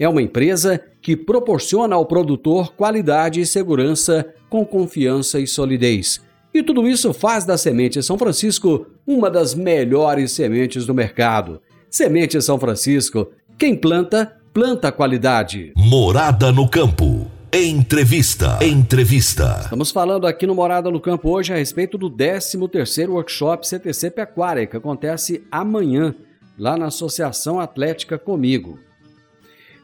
É 0.00 0.08
uma 0.08 0.22
empresa 0.22 0.80
que 1.02 1.14
proporciona 1.14 1.94
ao 1.94 2.06
produtor 2.06 2.72
qualidade 2.72 3.38
e 3.38 3.44
segurança 3.44 4.26
com 4.48 4.64
confiança 4.64 5.38
e 5.38 5.46
solidez. 5.46 6.22
E 6.54 6.62
tudo 6.62 6.88
isso 6.88 7.12
faz 7.12 7.44
da 7.44 7.58
Semente 7.58 8.02
São 8.02 8.16
Francisco 8.16 8.86
uma 9.06 9.30
das 9.30 9.54
melhores 9.54 10.32
sementes 10.32 10.86
do 10.86 10.94
mercado. 10.94 11.60
Semente 11.90 12.40
São 12.40 12.58
Francisco, 12.58 13.30
quem 13.58 13.76
planta, 13.76 14.38
planta 14.54 14.90
qualidade. 14.90 15.74
Morada 15.76 16.50
no 16.50 16.66
campo. 16.66 17.30
Entrevista. 17.52 18.58
Entrevista. 18.64 19.58
Estamos 19.64 19.90
falando 19.90 20.26
aqui 20.26 20.46
no 20.46 20.54
Morada 20.54 20.90
no 20.90 21.00
Campo 21.00 21.28
hoje 21.28 21.52
a 21.52 21.56
respeito 21.56 21.98
do 21.98 22.10
13º 22.10 23.10
Workshop 23.10 23.68
CTC 23.68 24.10
Pecuária, 24.12 24.66
que 24.66 24.78
acontece 24.78 25.44
amanhã, 25.52 26.14
lá 26.58 26.78
na 26.78 26.86
Associação 26.86 27.60
Atlética 27.60 28.16
Comigo. 28.18 28.78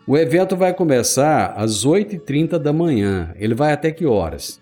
O 0.06 0.16
evento 0.16 0.56
vai 0.56 0.72
começar 0.72 1.52
às 1.56 1.84
8h30 1.84 2.58
da 2.58 2.72
manhã. 2.72 3.34
Ele 3.36 3.54
vai 3.54 3.72
até 3.72 3.90
que 3.90 4.06
horas? 4.06 4.60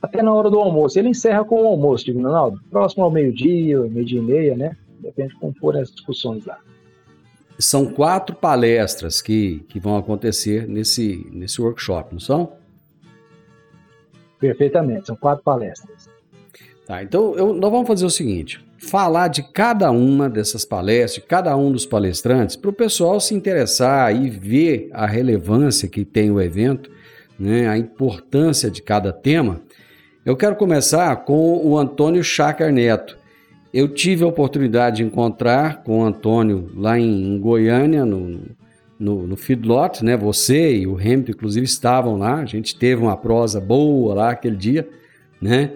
Até 0.00 0.22
na 0.22 0.32
hora 0.32 0.48
do 0.48 0.58
almoço. 0.58 0.98
Ele 0.98 1.10
encerra 1.10 1.44
com 1.44 1.62
o 1.62 1.66
almoço, 1.66 2.06
Divino 2.06 2.28
Ronaldo. 2.28 2.58
Próximo 2.70 3.04
ao 3.04 3.10
meio-dia, 3.10 3.78
meio-dia 3.80 4.18
e 4.18 4.22
meia, 4.22 4.56
né? 4.56 4.76
Depende 5.00 5.34
de 5.34 5.40
como 5.40 5.52
forem 5.60 5.82
as 5.82 5.90
discussões 5.90 6.46
lá. 6.46 6.58
São 7.58 7.92
quatro 7.92 8.34
palestras 8.34 9.20
que, 9.20 9.58
que 9.68 9.78
vão 9.78 9.94
acontecer 9.98 10.66
nesse, 10.66 11.28
nesse 11.30 11.60
workshop, 11.60 12.14
não 12.14 12.20
são? 12.20 12.54
Perfeitamente, 14.38 15.08
são 15.08 15.16
quatro 15.16 15.44
palestras. 15.44 16.08
Tá, 16.86 17.02
então 17.02 17.34
eu, 17.36 17.52
nós 17.52 17.70
vamos 17.70 17.86
fazer 17.86 18.06
o 18.06 18.10
seguinte: 18.10 18.64
falar 18.80 19.28
de 19.28 19.42
cada 19.42 19.90
uma 19.90 20.28
dessas 20.28 20.64
palestras, 20.64 21.14
de 21.14 21.20
cada 21.20 21.56
um 21.56 21.70
dos 21.70 21.84
palestrantes, 21.84 22.56
para 22.56 22.70
o 22.70 22.72
pessoal 22.72 23.20
se 23.20 23.34
interessar 23.34 24.14
e 24.14 24.30
ver 24.30 24.88
a 24.92 25.06
relevância 25.06 25.88
que 25.88 26.04
tem 26.04 26.30
o 26.30 26.40
evento, 26.40 26.90
né, 27.38 27.68
a 27.68 27.76
importância 27.76 28.70
de 28.70 28.80
cada 28.82 29.12
tema. 29.12 29.60
Eu 30.24 30.36
quero 30.36 30.56
começar 30.56 31.14
com 31.24 31.60
o 31.64 31.78
Antônio 31.78 32.24
Chácar 32.24 32.72
Neto. 32.72 33.18
Eu 33.72 33.88
tive 33.88 34.24
a 34.24 34.26
oportunidade 34.26 34.96
de 34.96 35.04
encontrar 35.04 35.82
com 35.82 36.00
o 36.00 36.04
Antônio 36.04 36.70
lá 36.74 36.98
em 36.98 37.38
Goiânia, 37.38 38.04
no, 38.04 38.40
no, 38.98 39.26
no 39.26 39.36
feedlot, 39.36 40.04
né? 40.04 40.16
Você 40.16 40.78
e 40.78 40.86
o 40.86 40.96
Hamilton, 40.96 41.30
inclusive, 41.32 41.64
estavam 41.64 42.18
lá. 42.18 42.40
A 42.40 42.46
gente 42.46 42.76
teve 42.76 43.00
uma 43.00 43.16
prosa 43.16 43.60
boa 43.60 44.14
lá 44.14 44.30
aquele 44.30 44.56
dia, 44.56 44.88
né? 45.40 45.70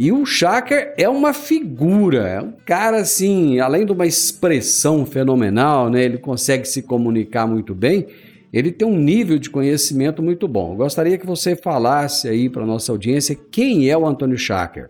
E 0.00 0.12
o 0.12 0.24
Shaker 0.24 0.94
é 0.96 1.08
uma 1.08 1.32
figura, 1.34 2.28
é 2.28 2.40
um 2.40 2.52
cara 2.64 2.98
assim, 2.98 3.58
além 3.58 3.84
de 3.84 3.90
uma 3.90 4.06
expressão 4.06 5.04
fenomenal, 5.04 5.90
né? 5.90 6.04
Ele 6.04 6.18
consegue 6.18 6.68
se 6.68 6.82
comunicar 6.82 7.48
muito 7.48 7.74
bem. 7.74 8.06
Ele 8.52 8.70
tem 8.70 8.86
um 8.86 8.96
nível 8.96 9.40
de 9.40 9.50
conhecimento 9.50 10.22
muito 10.22 10.46
bom. 10.46 10.70
Eu 10.70 10.76
gostaria 10.76 11.18
que 11.18 11.26
você 11.26 11.56
falasse 11.56 12.28
aí 12.28 12.48
para 12.48 12.64
nossa 12.64 12.92
audiência 12.92 13.36
quem 13.50 13.90
é 13.90 13.98
o 13.98 14.06
Antônio 14.06 14.38
Shaker. 14.38 14.88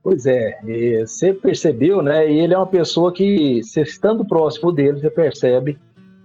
Pois 0.00 0.24
é, 0.24 0.60
você 1.04 1.34
percebeu, 1.34 2.00
né? 2.00 2.32
Ele 2.32 2.54
é 2.54 2.56
uma 2.56 2.64
pessoa 2.64 3.12
que, 3.12 3.60
você 3.60 3.82
estando 3.82 4.24
próximo 4.24 4.70
dele, 4.70 5.00
você 5.00 5.10
percebe 5.10 5.76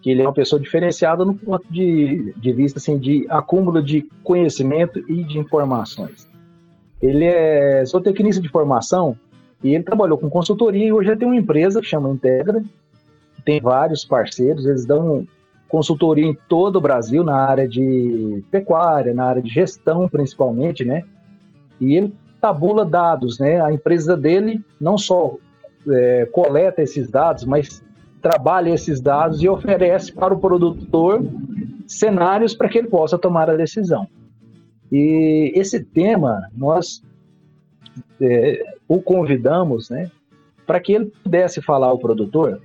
que 0.03 0.11
ele 0.11 0.21
é 0.21 0.25
uma 0.25 0.33
pessoa 0.33 0.61
diferenciada 0.61 1.25
no 1.25 1.33
ponto 1.33 1.65
de, 1.67 2.31
de 2.37 2.53
vista 2.53 2.77
assim, 2.77 2.99
de 2.99 3.25
acúmulo 3.27 3.81
de 3.81 4.07
conhecimento 4.23 4.99
e 5.09 5.23
de 5.23 5.39
informações. 5.39 6.28
Ele 7.01 7.25
é 7.25 7.83
zootecnista 7.85 8.41
de 8.41 8.49
formação 8.49 9.15
e 9.63 9.73
ele 9.73 9.83
trabalhou 9.83 10.17
com 10.17 10.29
consultoria 10.29 10.85
e 10.85 10.91
hoje 10.91 11.09
ele 11.09 11.17
tem 11.17 11.27
uma 11.27 11.37
empresa 11.37 11.81
que 11.81 11.87
chama 11.87 12.09
Integra, 12.09 12.61
que 13.35 13.41
tem 13.43 13.61
vários 13.61 14.03
parceiros, 14.05 14.65
eles 14.65 14.85
dão 14.85 15.25
consultoria 15.67 16.25
em 16.25 16.37
todo 16.47 16.77
o 16.77 16.81
Brasil 16.81 17.23
na 17.23 17.35
área 17.35 17.67
de 17.67 18.43
pecuária, 18.49 19.13
na 19.13 19.25
área 19.25 19.41
de 19.41 19.49
gestão 19.49 20.09
principalmente, 20.09 20.83
né? 20.83 21.03
E 21.79 21.95
ele 21.95 22.13
tabula 22.41 22.83
dados, 22.83 23.39
né? 23.39 23.61
A 23.61 23.71
empresa 23.71 24.17
dele 24.17 24.61
não 24.81 24.97
só 24.97 25.35
é, 25.87 26.25
coleta 26.31 26.81
esses 26.81 27.09
dados, 27.09 27.45
mas 27.45 27.83
trabalha 28.21 28.71
esses 28.71 28.99
dados 28.99 29.41
e 29.41 29.47
oferece 29.47 30.11
para 30.11 30.33
o 30.33 30.39
produtor 30.39 31.23
cenários 31.87 32.53
para 32.53 32.67
que 32.67 32.77
ele 32.77 32.87
possa 32.87 33.17
tomar 33.17 33.49
a 33.49 33.55
decisão. 33.55 34.07
E 34.91 35.51
esse 35.55 35.83
tema, 35.83 36.49
nós 36.55 37.03
é, 38.21 38.63
o 38.87 39.01
convidamos 39.01 39.89
né, 39.89 40.09
para 40.65 40.79
que 40.79 40.93
ele 40.93 41.11
pudesse 41.23 41.61
falar 41.61 41.87
ao 41.87 41.99
produtor 41.99 42.61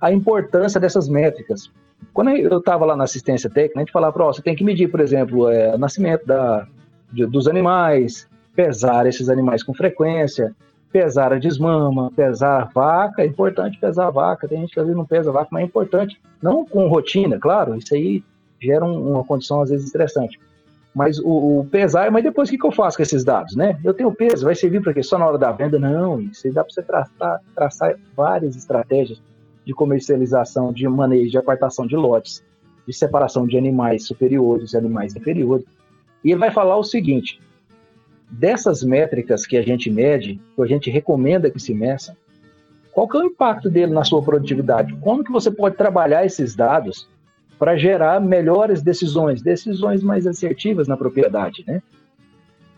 a 0.00 0.12
importância 0.12 0.80
dessas 0.80 1.08
métricas. 1.08 1.70
Quando 2.12 2.30
eu 2.30 2.58
estava 2.58 2.84
lá 2.84 2.96
na 2.96 3.04
assistência 3.04 3.48
técnica, 3.48 3.78
a 3.78 3.82
gente 3.82 3.92
falava, 3.92 4.22
oh, 4.22 4.32
você 4.32 4.42
tem 4.42 4.54
que 4.54 4.64
medir, 4.64 4.90
por 4.90 5.00
exemplo, 5.00 5.50
é, 5.50 5.74
o 5.74 5.78
nascimento 5.78 6.26
da, 6.26 6.66
de, 7.12 7.26
dos 7.26 7.48
animais, 7.48 8.28
pesar 8.54 9.06
esses 9.06 9.28
animais 9.28 9.62
com 9.62 9.74
frequência, 9.74 10.54
pesar 10.92 11.32
a 11.32 11.38
desmama, 11.38 12.10
pesar 12.14 12.62
a 12.62 12.64
vaca, 12.64 13.22
é 13.22 13.26
importante 13.26 13.78
pesar 13.78 14.06
a 14.06 14.10
vaca, 14.10 14.48
tem 14.48 14.60
gente 14.60 14.72
que 14.72 14.80
às 14.80 14.86
vezes 14.86 14.96
não 14.96 15.04
pesa 15.04 15.30
a 15.30 15.32
vaca, 15.32 15.48
mas 15.50 15.62
é 15.62 15.66
importante, 15.66 16.20
não 16.42 16.64
com 16.64 16.88
rotina, 16.88 17.38
claro, 17.38 17.76
isso 17.76 17.94
aí 17.94 18.24
gera 18.60 18.84
um, 18.84 19.12
uma 19.12 19.24
condição 19.24 19.60
às 19.60 19.70
vezes 19.70 19.86
estressante, 19.86 20.40
mas 20.96 21.18
o, 21.18 21.60
o 21.60 21.64
pesar, 21.66 22.10
mas 22.10 22.24
depois 22.24 22.48
o 22.48 22.50
que, 22.50 22.56
que, 22.56 22.66
eu 22.66 22.72
faço 22.72 22.96
com 22.96 23.02
esses 23.02 23.22
dados, 23.22 23.54
né? 23.54 23.78
Eu 23.84 23.92
tenho 23.92 24.10
peso, 24.10 24.46
vai 24.46 24.54
servir 24.54 24.80
para 24.80 24.94
quê? 24.94 25.02
Só 25.02 25.18
na 25.18 25.26
hora 25.26 25.36
da 25.36 25.52
venda? 25.52 25.78
Não, 25.78 26.18
isso 26.22 26.50
dá 26.50 26.64
para 26.64 26.72
você 26.72 26.82
traçar, 26.82 27.42
traçar 27.54 27.96
várias 28.16 28.56
estratégias 28.56 29.20
de 29.62 29.74
comercialização, 29.74 30.72
de 30.72 30.88
manejo, 30.88 31.30
de 31.30 31.36
apartação 31.36 31.86
de 31.86 31.94
lotes, 31.94 32.42
de 32.88 32.94
separação 32.94 33.46
de 33.46 33.58
animais 33.58 34.06
superiores 34.06 34.72
e 34.72 34.78
animais 34.78 35.14
inferiores. 35.14 35.66
E 36.24 36.30
ele 36.30 36.40
vai 36.40 36.50
falar 36.50 36.78
o 36.78 36.82
seguinte: 36.82 37.42
dessas 38.30 38.82
métricas 38.82 39.44
que 39.44 39.58
a 39.58 39.62
gente 39.62 39.90
mede, 39.90 40.40
que 40.54 40.62
a 40.62 40.66
gente 40.66 40.90
recomenda 40.90 41.50
que 41.50 41.60
se 41.60 41.74
meça, 41.74 42.16
qual 42.94 43.06
que 43.06 43.18
é 43.18 43.20
o 43.20 43.26
impacto 43.26 43.68
dele 43.68 43.92
na 43.92 44.02
sua 44.02 44.22
produtividade? 44.22 44.96
Como 45.02 45.22
que 45.22 45.30
você 45.30 45.50
pode 45.50 45.76
trabalhar 45.76 46.24
esses 46.24 46.56
dados 46.56 47.06
para 47.58 47.76
gerar 47.76 48.20
melhores 48.20 48.82
decisões, 48.82 49.42
decisões 49.42 50.02
mais 50.02 50.26
assertivas 50.26 50.86
na 50.86 50.96
propriedade, 50.96 51.64
né? 51.66 51.82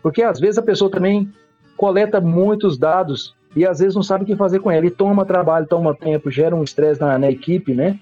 Porque 0.01 0.23
às 0.23 0.39
vezes 0.39 0.57
a 0.57 0.61
pessoa 0.61 0.89
também 0.89 1.31
coleta 1.75 2.21
muitos 2.21 2.77
dados 2.77 3.35
e 3.55 3.65
às 3.65 3.79
vezes 3.79 3.95
não 3.95 4.03
sabe 4.03 4.23
o 4.23 4.27
que 4.27 4.35
fazer 4.35 4.59
com 4.59 4.71
ele, 4.71 4.87
e 4.87 4.91
toma 4.91 5.25
trabalho, 5.25 5.65
toma 5.65 5.95
tempo, 5.95 6.29
gera 6.29 6.55
um 6.55 6.63
estresse 6.63 7.01
na, 7.01 7.17
na 7.17 7.29
equipe, 7.29 7.73
né? 7.73 7.99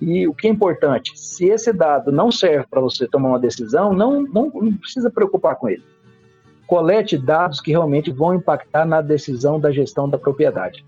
E 0.00 0.26
o 0.26 0.34
que 0.34 0.46
é 0.46 0.50
importante, 0.50 1.12
se 1.14 1.46
esse 1.46 1.72
dado 1.72 2.12
não 2.12 2.30
serve 2.30 2.66
para 2.68 2.80
você 2.80 3.06
tomar 3.06 3.30
uma 3.30 3.38
decisão, 3.38 3.94
não, 3.94 4.22
não, 4.22 4.50
não 4.54 4.72
precisa 4.74 5.10
preocupar 5.10 5.56
com 5.56 5.68
ele. 5.68 5.82
Colete 6.66 7.16
dados 7.16 7.60
que 7.60 7.70
realmente 7.70 8.10
vão 8.10 8.34
impactar 8.34 8.84
na 8.84 9.00
decisão 9.00 9.58
da 9.58 9.70
gestão 9.70 10.08
da 10.08 10.18
propriedade. 10.18 10.84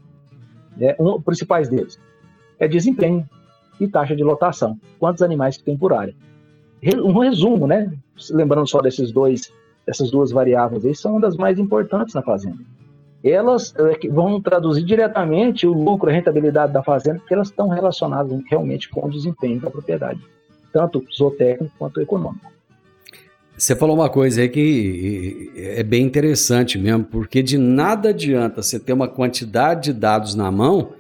É, 0.81 0.95
um, 0.99 1.21
principais 1.21 1.69
deles 1.69 1.99
é 2.59 2.69
desempenho, 2.69 3.27
e 3.81 3.89
taxa 3.89 4.15
de 4.15 4.23
lotação, 4.23 4.79
quantos 4.99 5.23
animais 5.23 5.57
que 5.57 5.65
tem 5.65 5.77
por 5.77 5.93
área. 5.93 6.15
Um 7.03 7.19
resumo, 7.19 7.67
né? 7.67 7.91
Lembrando 8.31 8.69
só 8.69 8.81
desses 8.81 9.11
dois, 9.11 9.53
dessas 9.87 10.11
duas 10.11 10.31
variáveis 10.31 10.85
aí, 10.85 10.95
são 10.95 11.13
uma 11.13 11.21
das 11.21 11.37
mais 11.37 11.59
importantes 11.59 12.15
na 12.15 12.23
fazenda. 12.23 12.59
Elas 13.23 13.75
é, 13.77 14.09
vão 14.09 14.41
traduzir 14.41 14.85
diretamente 14.85 15.67
o 15.67 15.73
lucro, 15.73 16.09
a 16.09 16.13
rentabilidade 16.13 16.73
da 16.73 16.83
fazenda, 16.83 17.19
porque 17.19 17.35
elas 17.35 17.49
estão 17.49 17.69
relacionadas 17.69 18.41
realmente 18.49 18.89
com 18.89 19.07
o 19.07 19.11
desempenho 19.11 19.61
da 19.61 19.71
propriedade, 19.71 20.21
tanto 20.73 21.05
zootécnico 21.13 21.75
quanto 21.79 22.01
econômico. 22.01 22.53
Você 23.57 23.75
falou 23.75 23.97
uma 23.97 24.09
coisa 24.09 24.43
aí 24.43 24.49
que 24.49 25.51
é 25.57 25.83
bem 25.83 26.05
interessante 26.05 26.79
mesmo, 26.79 27.03
porque 27.03 27.43
de 27.43 27.59
nada 27.59 28.11
adianta 28.11 28.63
você 28.63 28.79
ter 28.79 28.93
uma 28.93 29.09
quantidade 29.09 29.93
de 29.93 29.99
dados 29.99 30.37
na 30.37 30.49
mão 30.53 30.91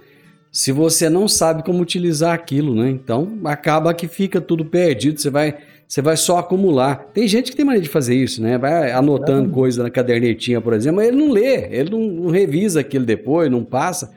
se 0.50 0.72
você 0.72 1.08
não 1.10 1.28
sabe 1.28 1.62
como 1.62 1.80
utilizar 1.80 2.34
aquilo, 2.34 2.74
né? 2.74 2.90
Então 2.90 3.38
acaba 3.44 3.92
que 3.92 4.08
fica 4.08 4.40
tudo 4.40 4.64
perdido, 4.64 5.20
você 5.20 5.30
vai, 5.30 5.56
você 5.86 6.00
vai 6.00 6.16
só 6.16 6.38
acumular. 6.38 7.10
Tem 7.12 7.28
gente 7.28 7.50
que 7.50 7.56
tem 7.56 7.64
maneira 7.64 7.84
de 7.84 7.90
fazer 7.90 8.14
isso, 8.14 8.42
né? 8.42 8.56
Vai 8.56 8.92
anotando 8.92 9.50
coisa 9.50 9.82
na 9.82 9.90
cadernetinha, 9.90 10.60
por 10.60 10.72
exemplo, 10.72 10.96
mas 10.96 11.08
ele 11.08 11.16
não 11.16 11.30
lê, 11.30 11.68
ele 11.70 11.90
não, 11.90 12.00
não, 12.00 12.30
revisa 12.30 12.80
aquilo 12.80 13.04
depois, 13.04 13.50
não 13.50 13.64
passa. 13.64 14.12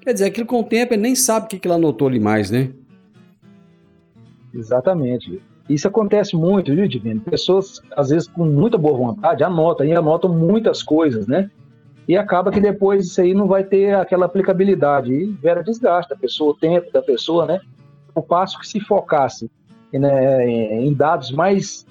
Quer 0.00 0.12
dizer, 0.12 0.26
aquilo 0.26 0.46
com 0.46 0.60
o 0.60 0.64
tempo 0.64 0.94
ele 0.94 1.02
nem 1.02 1.14
sabe 1.14 1.46
o 1.46 1.48
que, 1.48 1.58
que 1.58 1.66
ele 1.66 1.74
anotou 1.74 2.08
ali 2.08 2.20
mais, 2.20 2.50
né? 2.50 2.70
Exatamente. 4.54 5.40
Isso 5.68 5.88
acontece 5.88 6.36
muito, 6.36 6.74
viu, 6.74 6.86
Divino? 6.88 7.20
Pessoas, 7.20 7.80
às 7.96 8.10
vezes, 8.10 8.28
com 8.28 8.44
muita 8.44 8.76
boa 8.76 8.96
vontade, 8.96 9.44
anotam 9.44 9.86
e 9.86 9.92
anotam 9.92 10.32
muitas 10.32 10.82
coisas, 10.82 11.26
né? 11.26 11.50
E 12.12 12.16
acaba 12.18 12.50
que 12.50 12.60
depois 12.60 13.06
isso 13.06 13.22
aí 13.22 13.32
não 13.32 13.46
vai 13.46 13.64
ter 13.64 13.94
aquela 13.94 14.26
aplicabilidade 14.26 15.10
e 15.10 15.34
gera 15.40 15.62
desgaste 15.62 16.10
da 16.10 16.16
pessoa, 16.16 16.50
o 16.52 16.54
tempo 16.54 16.92
da 16.92 17.00
pessoa, 17.00 17.46
né? 17.46 17.58
O 18.14 18.20
passo 18.20 18.60
que 18.60 18.68
se 18.68 18.80
focasse 18.80 19.50
né, 19.90 20.46
em 20.46 20.92
dados 20.92 21.30
mais 21.30 21.86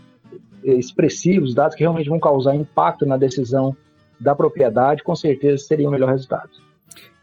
expressivos, 0.63 1.55
dados 1.55 1.75
que 1.75 1.81
realmente 1.81 2.07
vão 2.07 2.19
causar 2.19 2.55
impacto 2.55 3.03
na 3.03 3.17
decisão 3.17 3.75
da 4.19 4.35
propriedade, 4.35 5.01
com 5.01 5.15
certeza 5.15 5.63
seria 5.63 5.87
o 5.87 5.91
melhor 5.91 6.11
resultado. 6.11 6.51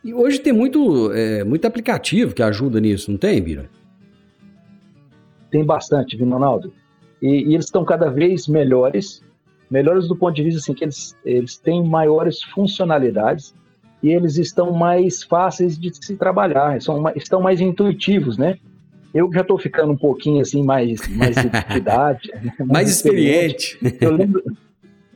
E 0.02 0.12
hoje 0.12 0.40
tem 0.40 0.52
muito, 0.52 1.12
é, 1.12 1.44
muito 1.44 1.68
aplicativo 1.68 2.34
que 2.34 2.42
ajuda 2.42 2.80
nisso, 2.80 3.12
não 3.12 3.18
tem, 3.18 3.40
Bira? 3.40 3.70
Tem 5.52 5.64
bastante, 5.64 6.16
viu, 6.16 6.28
Ronaldo? 6.28 6.72
E, 7.22 7.48
e 7.48 7.54
eles 7.54 7.66
estão 7.66 7.84
cada 7.84 8.10
vez 8.10 8.48
melhores 8.48 9.22
melhores 9.70 10.08
do 10.08 10.16
ponto 10.16 10.34
de 10.34 10.42
vista 10.42 10.60
assim 10.60 10.74
que 10.74 10.84
eles, 10.84 11.16
eles 11.24 11.56
têm 11.56 11.86
maiores 11.86 12.42
funcionalidades 12.42 13.54
e 14.02 14.10
eles 14.10 14.36
estão 14.36 14.72
mais 14.72 15.22
fáceis 15.22 15.78
de 15.78 15.92
se 15.94 16.16
trabalhar, 16.16 16.80
são, 16.80 17.08
estão 17.16 17.40
mais 17.40 17.60
intuitivos, 17.60 18.38
né? 18.38 18.58
Eu 19.12 19.30
já 19.32 19.40
estou 19.40 19.58
ficando 19.58 19.92
um 19.92 19.96
pouquinho 19.96 20.40
assim 20.40 20.62
mais 20.62 21.00
mais 21.08 21.34
de 21.34 21.76
idade, 21.76 22.30
mais, 22.58 22.68
mais 22.68 22.90
experiente. 22.90 23.74
experiente. 23.76 24.04
Eu 24.04 24.12
lembro 24.12 24.42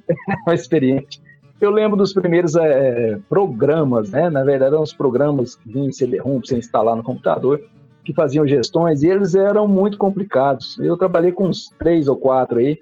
mais 0.46 0.60
experiente. 0.62 1.22
Eu 1.60 1.70
lembro 1.70 1.96
dos 1.96 2.12
primeiros 2.12 2.56
é, 2.56 3.20
programas, 3.28 4.10
né? 4.10 4.28
Na 4.28 4.42
verdade, 4.42 4.74
eram 4.74 4.82
os 4.82 4.92
programas 4.92 5.54
que 5.54 5.72
vinham 5.72 5.86
em 5.86 5.92
CD-ROM 5.92 6.40
para 6.40 6.48
você 6.48 6.58
instalar 6.58 6.96
no 6.96 7.04
computador, 7.04 7.62
que 8.04 8.12
faziam 8.12 8.44
gestões 8.48 9.04
e 9.04 9.08
eles 9.08 9.36
eram 9.36 9.68
muito 9.68 9.96
complicados. 9.96 10.76
Eu 10.80 10.96
trabalhei 10.96 11.30
com 11.30 11.46
uns 11.46 11.68
três 11.78 12.08
ou 12.08 12.16
quatro 12.16 12.58
aí 12.58 12.80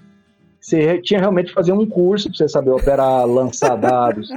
você 0.60 1.00
tinha 1.00 1.18
realmente 1.18 1.48
que 1.48 1.54
fazer 1.54 1.72
um 1.72 1.86
curso 1.86 2.28
para 2.28 2.36
você 2.36 2.48
saber 2.48 2.70
operar, 2.70 3.24
lançar 3.26 3.76
dados, 3.76 4.28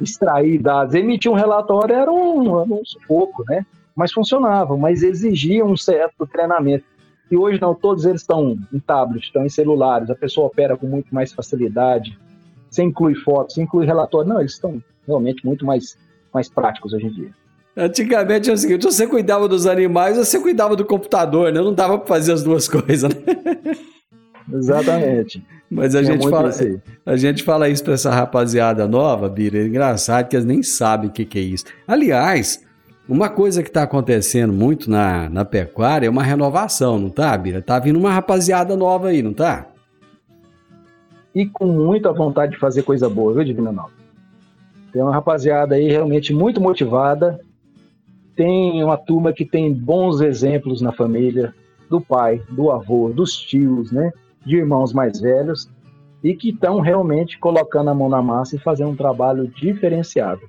extrair 0.00 0.58
dados. 0.58 0.94
Emitir 0.94 1.30
um 1.30 1.36
relatório 1.36 1.94
era 1.94 2.10
um, 2.10 2.60
era 2.60 2.72
um 2.72 2.84
sufoco, 2.84 3.44
né? 3.48 3.64
Mas 3.94 4.12
funcionava, 4.12 4.76
mas 4.76 5.02
exigia 5.02 5.64
um 5.64 5.76
certo 5.76 6.26
treinamento. 6.26 6.84
E 7.30 7.36
hoje 7.36 7.60
não, 7.60 7.74
todos 7.74 8.04
eles 8.04 8.22
estão 8.22 8.58
em 8.72 8.78
tablets, 8.80 9.26
estão 9.26 9.44
em 9.44 9.48
celulares, 9.48 10.10
a 10.10 10.14
pessoa 10.14 10.46
opera 10.46 10.76
com 10.76 10.86
muito 10.86 11.14
mais 11.14 11.32
facilidade. 11.32 12.18
Você 12.70 12.82
inclui 12.82 13.14
fotos, 13.14 13.54
você 13.54 13.62
inclui 13.62 13.86
relatório. 13.86 14.28
Não, 14.28 14.40
eles 14.40 14.52
estão 14.52 14.82
realmente 15.06 15.44
muito 15.44 15.64
mais, 15.64 15.96
mais 16.32 16.48
práticos 16.48 16.92
hoje 16.92 17.06
em 17.06 17.10
dia. 17.10 17.30
Antigamente 17.76 18.50
é 18.50 18.52
o 18.52 18.56
seguinte: 18.56 18.84
você 18.84 19.06
cuidava 19.06 19.46
dos 19.46 19.66
animais, 19.66 20.16
você 20.16 20.40
cuidava 20.40 20.74
do 20.74 20.84
computador, 20.84 21.52
né? 21.52 21.60
Não 21.60 21.72
dava 21.72 21.98
para 21.98 22.08
fazer 22.08 22.32
as 22.32 22.42
duas 22.42 22.66
coisas, 22.68 23.14
né? 23.14 23.22
Exatamente. 24.52 25.44
Mas 25.70 25.94
a, 25.94 26.00
é 26.00 26.04
gente 26.04 26.28
fala, 26.28 26.50
a 27.04 27.16
gente 27.16 27.42
fala 27.42 27.68
isso 27.68 27.84
para 27.84 27.94
essa 27.94 28.10
rapaziada 28.10 28.86
nova, 28.88 29.28
Bira. 29.28 29.58
É 29.58 29.66
engraçado 29.66 30.28
que 30.28 30.36
eles 30.36 30.46
nem 30.46 30.62
sabem 30.62 31.10
o 31.10 31.12
que, 31.12 31.24
que 31.24 31.38
é 31.38 31.42
isso. 31.42 31.64
Aliás, 31.86 32.64
uma 33.08 33.28
coisa 33.28 33.62
que 33.62 33.68
está 33.68 33.82
acontecendo 33.82 34.52
muito 34.52 34.90
na, 34.90 35.28
na 35.28 35.44
pecuária 35.44 36.06
é 36.06 36.10
uma 36.10 36.22
renovação, 36.22 36.98
não 36.98 37.10
tá, 37.10 37.36
Bira? 37.36 37.60
Tá 37.60 37.78
vindo 37.78 37.98
uma 37.98 38.12
rapaziada 38.12 38.76
nova 38.76 39.08
aí, 39.08 39.22
não 39.22 39.32
tá? 39.32 39.66
e 41.38 41.46
com 41.46 41.66
muita 41.66 42.12
vontade 42.12 42.52
de 42.52 42.58
fazer 42.58 42.82
coisa 42.82 43.08
boa, 43.08 43.32
viu, 43.32 43.44
Divina 43.44 43.70
Nova? 43.70 43.92
Tem 44.92 45.00
uma 45.00 45.12
rapaziada 45.12 45.76
aí 45.76 45.88
realmente 45.88 46.34
muito 46.34 46.60
motivada. 46.60 47.38
Tem 48.34 48.82
uma 48.82 48.96
turma 48.96 49.32
que 49.32 49.44
tem 49.44 49.72
bons 49.72 50.20
exemplos 50.20 50.80
na 50.80 50.90
família, 50.90 51.54
do 51.88 52.00
pai, 52.00 52.42
do 52.50 52.72
avô, 52.72 53.10
dos 53.10 53.36
tios, 53.36 53.92
né? 53.92 54.12
De 54.48 54.56
irmãos 54.56 54.92
mais 54.92 55.20
velhos 55.20 55.68
e 56.24 56.34
que 56.34 56.50
estão 56.50 56.80
realmente 56.80 57.38
colocando 57.38 57.90
a 57.90 57.94
mão 57.94 58.08
na 58.08 58.22
massa 58.22 58.56
e 58.56 58.58
fazendo 58.58 58.90
um 58.90 58.96
trabalho 58.96 59.46
diferenciado. 59.46 60.40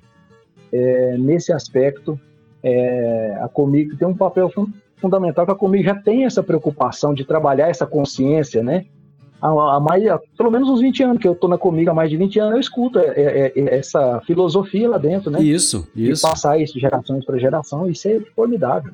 É, 0.72 1.16
nesse 1.18 1.52
aspecto, 1.52 2.18
é, 2.62 3.38
a 3.40 3.48
Comigo 3.48 3.96
tem 3.96 4.08
um 4.08 4.16
papel 4.16 4.50
fundamental, 4.96 5.44
que 5.46 5.52
a 5.52 5.54
Comigo 5.54 5.84
já 5.84 5.94
tem 5.94 6.24
essa 6.24 6.42
preocupação 6.42 7.14
de 7.14 7.24
trabalhar 7.24 7.68
essa 7.68 7.86
consciência, 7.86 8.62
né? 8.62 8.86
Há, 9.40 9.80
mais, 9.80 10.06
há 10.06 10.20
pelo 10.36 10.50
menos 10.50 10.68
uns 10.68 10.80
20 10.80 11.02
anos 11.02 11.18
que 11.18 11.26
eu 11.26 11.32
estou 11.32 11.48
na 11.48 11.56
Comigo, 11.56 11.90
há 11.90 11.94
mais 11.94 12.10
de 12.10 12.16
20 12.16 12.38
anos, 12.40 12.54
eu 12.54 12.60
escuto 12.60 12.98
é, 12.98 13.06
é, 13.16 13.52
é, 13.56 13.78
essa 13.78 14.20
filosofia 14.26 14.88
lá 14.88 14.98
dentro, 14.98 15.30
né? 15.30 15.42
Isso, 15.42 15.88
isso. 15.96 16.26
E 16.26 16.28
passar 16.28 16.60
isso 16.60 16.74
de 16.74 16.80
gerações 16.80 17.24
para 17.24 17.38
geração, 17.38 17.88
isso 17.88 18.06
é 18.06 18.20
formidável. 18.36 18.92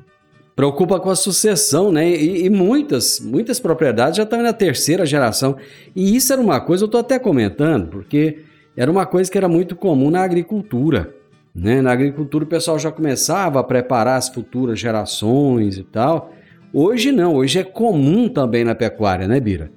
Preocupa 0.57 0.99
com 0.99 1.11
a 1.11 1.15
sucessão, 1.15 1.91
né? 1.91 2.09
E, 2.09 2.47
e, 2.47 2.49
muitas, 2.49 3.19
muitas 3.19 3.59
propriedades 3.59 4.17
já 4.17 4.23
estão 4.23 4.41
na 4.41 4.51
terceira 4.51 5.05
geração. 5.05 5.55
E 5.95 6.15
isso 6.15 6.33
era 6.33 6.41
uma 6.41 6.59
coisa, 6.59 6.83
eu 6.83 6.87
estou 6.87 6.99
até 6.99 7.19
comentando, 7.19 7.89
porque 7.89 8.39
era 8.75 8.89
uma 8.89 9.05
coisa 9.05 9.31
que 9.31 9.37
era 9.37 9.47
muito 9.47 9.75
comum 9.75 10.09
na 10.09 10.23
agricultura. 10.23 11.13
Né? 11.53 11.79
Na 11.79 11.91
agricultura 11.91 12.43
o 12.43 12.47
pessoal 12.47 12.79
já 12.79 12.91
começava 12.91 13.59
a 13.59 13.63
preparar 13.63 14.17
as 14.17 14.29
futuras 14.29 14.79
gerações 14.79 15.77
e 15.77 15.83
tal. 15.83 16.31
Hoje 16.73 17.11
não, 17.11 17.35
hoje 17.35 17.59
é 17.59 17.63
comum 17.63 18.27
também 18.27 18.63
na 18.63 18.73
pecuária, 18.73 19.27
né, 19.27 19.39
Bira? 19.39 19.69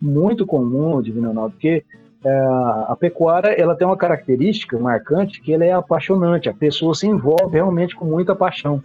Muito 0.00 0.46
comum, 0.46 1.02
Divino 1.02 1.26
Ronaldo, 1.26 1.54
porque 1.54 1.82
é, 2.24 2.30
a 2.86 2.96
pecuária 2.96 3.48
ela 3.60 3.74
tem 3.74 3.84
uma 3.84 3.96
característica 3.96 4.78
marcante 4.78 5.40
que 5.40 5.52
ela 5.52 5.64
é 5.64 5.72
apaixonante, 5.72 6.48
a 6.48 6.54
pessoa 6.54 6.94
se 6.94 7.08
envolve 7.08 7.54
realmente 7.54 7.96
com 7.96 8.04
muita 8.04 8.36
paixão. 8.36 8.80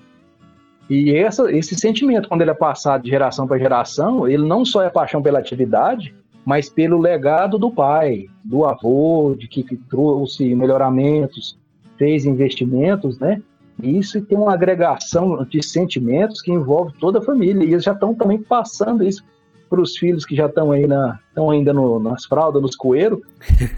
E 0.89 1.15
essa, 1.15 1.51
esse 1.51 1.75
sentimento, 1.75 2.29
quando 2.29 2.41
ele 2.41 2.51
é 2.51 2.55
passado 2.55 3.03
de 3.03 3.09
geração 3.09 3.47
para 3.47 3.57
geração, 3.57 4.27
ele 4.27 4.45
não 4.45 4.63
só 4.63 4.83
é 4.83 4.89
paixão 4.89 5.21
pela 5.21 5.39
atividade, 5.39 6.13
mas 6.45 6.69
pelo 6.69 6.99
legado 6.99 7.57
do 7.57 7.71
pai, 7.71 8.27
do 8.43 8.65
avô, 8.65 9.35
de 9.37 9.47
que, 9.47 9.63
que 9.63 9.75
trouxe 9.75 10.53
melhoramentos, 10.53 11.57
fez 11.97 12.25
investimentos, 12.25 13.17
né? 13.17 13.41
E 13.81 13.97
isso 13.97 14.21
tem 14.21 14.37
uma 14.37 14.53
agregação 14.53 15.43
de 15.43 15.61
sentimentos 15.61 16.41
que 16.41 16.51
envolve 16.51 16.93
toda 16.99 17.19
a 17.19 17.21
família. 17.21 17.63
E 17.63 17.73
eles 17.73 17.83
já 17.83 17.91
estão 17.91 18.13
também 18.13 18.41
passando 18.41 19.03
isso 19.03 19.23
para 19.69 19.81
os 19.81 19.97
filhos 19.97 20.23
que 20.23 20.35
já 20.35 20.45
estão 20.45 20.71
aí 20.71 20.87
na, 20.87 21.19
estão 21.27 21.49
ainda 21.49 21.73
no, 21.73 21.99
nas 21.99 22.25
fraldas, 22.25 22.61
nos 22.61 22.75
coeiros, 22.75 23.19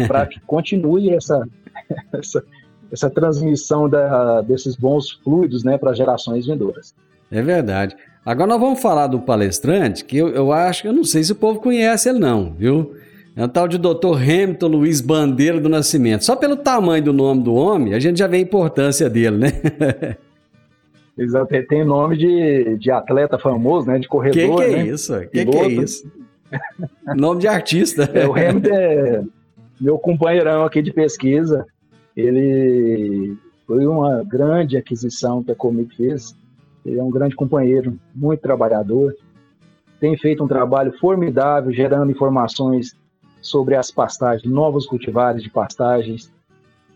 para 0.06 0.26
que 0.28 0.40
continue 0.46 1.10
essa, 1.12 1.48
essa, 2.14 2.44
essa 2.92 3.10
transmissão 3.10 3.90
da, 3.90 4.42
desses 4.42 4.76
bons 4.76 5.12
fluidos 5.24 5.64
né, 5.64 5.78
para 5.78 5.94
gerações 5.94 6.46
vindouras. 6.46 6.94
É 7.32 7.42
verdade. 7.42 7.96
Agora 8.26 8.48
nós 8.48 8.60
vamos 8.60 8.82
falar 8.82 9.08
do 9.08 9.20
palestrante, 9.20 10.04
que 10.04 10.18
eu, 10.18 10.30
eu 10.30 10.52
acho 10.52 10.82
que 10.82 10.88
eu 10.88 10.94
não 10.94 11.04
sei 11.04 11.24
se 11.24 11.32
o 11.32 11.36
povo 11.36 11.60
conhece 11.60 12.10
ele 12.10 12.20
não, 12.20 12.54
viu? 12.54 12.96
É 13.36 13.44
o 13.44 13.48
tal 13.48 13.68
de 13.68 13.78
Dr. 13.78 14.16
Hamilton 14.16 14.68
Luiz 14.68 15.00
Bandeira 15.00 15.60
do 15.60 15.70
Nascimento. 15.70 16.26
Só 16.26 16.36
pelo 16.36 16.56
tamanho 16.56 17.04
do 17.04 17.14
nome 17.14 17.44
do 17.44 17.54
homem, 17.54 17.94
a 17.94 18.00
gente 18.00 18.18
já 18.18 18.28
vê 18.28 18.38
a 18.38 18.42
importância 18.42 19.10
dele, 19.10 19.38
né? 19.38 20.18
Exato, 21.18 21.54
tem 21.68 21.84
nome 21.84 22.18
de, 22.18 22.78
de 22.78 22.92
atleta 22.92 23.40
famoso, 23.40 23.88
né? 23.88 23.98
De 23.98 24.08
corredor. 24.08 24.62
Que 24.62 24.68
que 24.68 24.74
é 24.74 24.78
né? 24.78 24.88
isso? 24.88 25.20
Que 25.32 25.46
que 25.46 25.58
é 25.58 25.68
isso? 25.68 26.12
nome 27.16 27.42
de 27.42 27.48
artista. 27.48 28.10
É, 28.14 28.28
o 28.28 28.34
Hamilton 28.34 28.76
é 28.76 29.24
meu 29.80 29.98
companheirão 29.98 30.64
aqui 30.64 30.82
de 30.82 30.92
pesquisa. 30.92 31.66
Ele 32.18 33.38
foi 33.68 33.86
uma 33.86 34.24
grande 34.24 34.76
aquisição 34.76 35.44
que 35.44 35.52
a 35.52 35.56
Comic 35.56 35.96
fez. 35.96 36.36
Ele 36.84 36.98
é 36.98 37.04
um 37.04 37.12
grande 37.12 37.36
companheiro, 37.36 38.00
muito 38.16 38.42
trabalhador. 38.42 39.16
Tem 40.00 40.18
feito 40.18 40.44
um 40.44 40.48
trabalho 40.48 40.98
formidável, 40.98 41.72
gerando 41.72 42.12
informações 42.12 42.98
sobre 43.40 43.76
as 43.76 43.92
pastagens, 43.92 44.52
novos 44.52 44.88
cultivares 44.88 45.44
de 45.44 45.50
pastagens, 45.52 46.34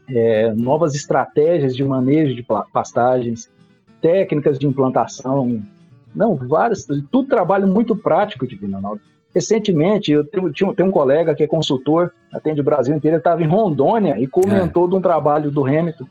é, 0.10 0.51
novas 0.55 0.95
estratégias 0.95 1.75
de 1.75 1.84
manejo 1.84 2.34
de 2.34 2.43
pastagens, 2.73 3.49
técnicas 4.01 4.57
de 4.57 4.65
implantação, 4.65 5.62
não, 6.15 6.36
várias, 6.36 6.86
tudo 7.12 7.29
trabalho 7.29 7.67
muito 7.67 7.95
prático, 7.95 8.47
Divino 8.47 8.75
Ronaldo. 8.75 9.01
Recentemente, 9.34 10.12
eu 10.12 10.26
tenho, 10.26 10.52
tinha, 10.52 10.74
tenho 10.74 10.89
um 10.89 10.91
colega 10.91 11.34
que 11.34 11.44
é 11.44 11.48
consultor, 11.48 12.12
atende 12.34 12.60
o 12.60 12.63
Brasil 12.63 12.96
inteiro, 12.96 13.15
ele 13.15 13.22
estava 13.22 13.41
em 13.41 13.48
Rondônia 13.48 14.20
e 14.20 14.28
comentou 14.28 14.86
é. 14.88 14.89
de 14.89 14.96
um 14.96 15.02
trabalho 15.02 15.50
do 15.50 15.65
Hamilton 15.65 16.06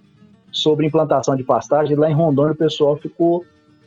sobre 0.51 0.87
implantação 0.87 1.37
de 1.37 1.45
pastagem. 1.45 1.97
Lá 1.97 2.11
em 2.11 2.15
Rondônia, 2.15 2.53
o 2.53 2.57
pessoal 2.57 2.97
ficou 2.97 3.45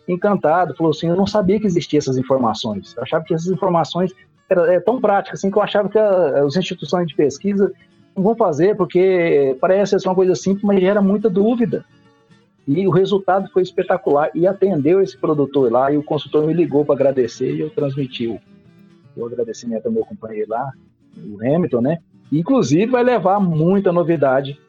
encantado, 0.08 0.76
falou 0.76 0.92
assim: 0.92 1.08
Eu 1.08 1.16
não 1.16 1.26
sabia 1.26 1.60
que 1.60 1.66
existiam 1.66 1.98
essas 1.98 2.18
informações. 2.18 2.96
Eu 2.96 3.04
achava 3.04 3.26
que 3.26 3.34
essas 3.34 3.48
informações 3.48 4.14
eram 4.48 4.66
é, 4.66 4.80
tão 4.80 5.02
práticas 5.02 5.40
assim, 5.40 5.50
que 5.50 5.58
eu 5.58 5.64
achava 5.64 5.90
que 5.90 5.98
a, 5.98 6.44
as 6.44 6.56
instituições 6.56 7.08
de 7.08 7.16
pesquisa 7.16 7.72
não 8.16 8.24
vão 8.24 8.36
fazer, 8.36 8.78
porque 8.78 9.58
parece 9.60 10.00
ser 10.00 10.08
uma 10.08 10.16
coisa 10.16 10.36
simples, 10.36 10.64
mas 10.64 10.80
gera 10.80 11.02
muita 11.02 11.28
dúvida. 11.28 11.84
E 12.68 12.88
o 12.88 12.92
resultado 12.92 13.50
foi 13.52 13.64
espetacular. 13.64 14.30
E 14.36 14.46
atendeu 14.46 15.02
esse 15.02 15.18
produtor 15.18 15.72
lá, 15.72 15.92
e 15.92 15.98
o 15.98 16.04
consultor 16.04 16.46
me 16.46 16.54
ligou 16.54 16.86
para 16.86 16.96
agradecer 16.96 17.56
e 17.56 17.62
eu 17.62 17.70
transmiti 17.72 18.28
o 18.28 18.40
o 19.16 19.26
agradecimento 19.26 19.86
ao 19.86 19.92
meu 19.92 20.06
companheiro 20.06 20.50
lá, 20.50 20.72
o 21.18 21.40
Hamilton, 21.42 21.82
né? 21.82 21.98
Inclusive 22.32 22.88
vai 22.88 23.04
levar 23.04 23.40
muita 23.40 23.92
novidade 23.92 24.60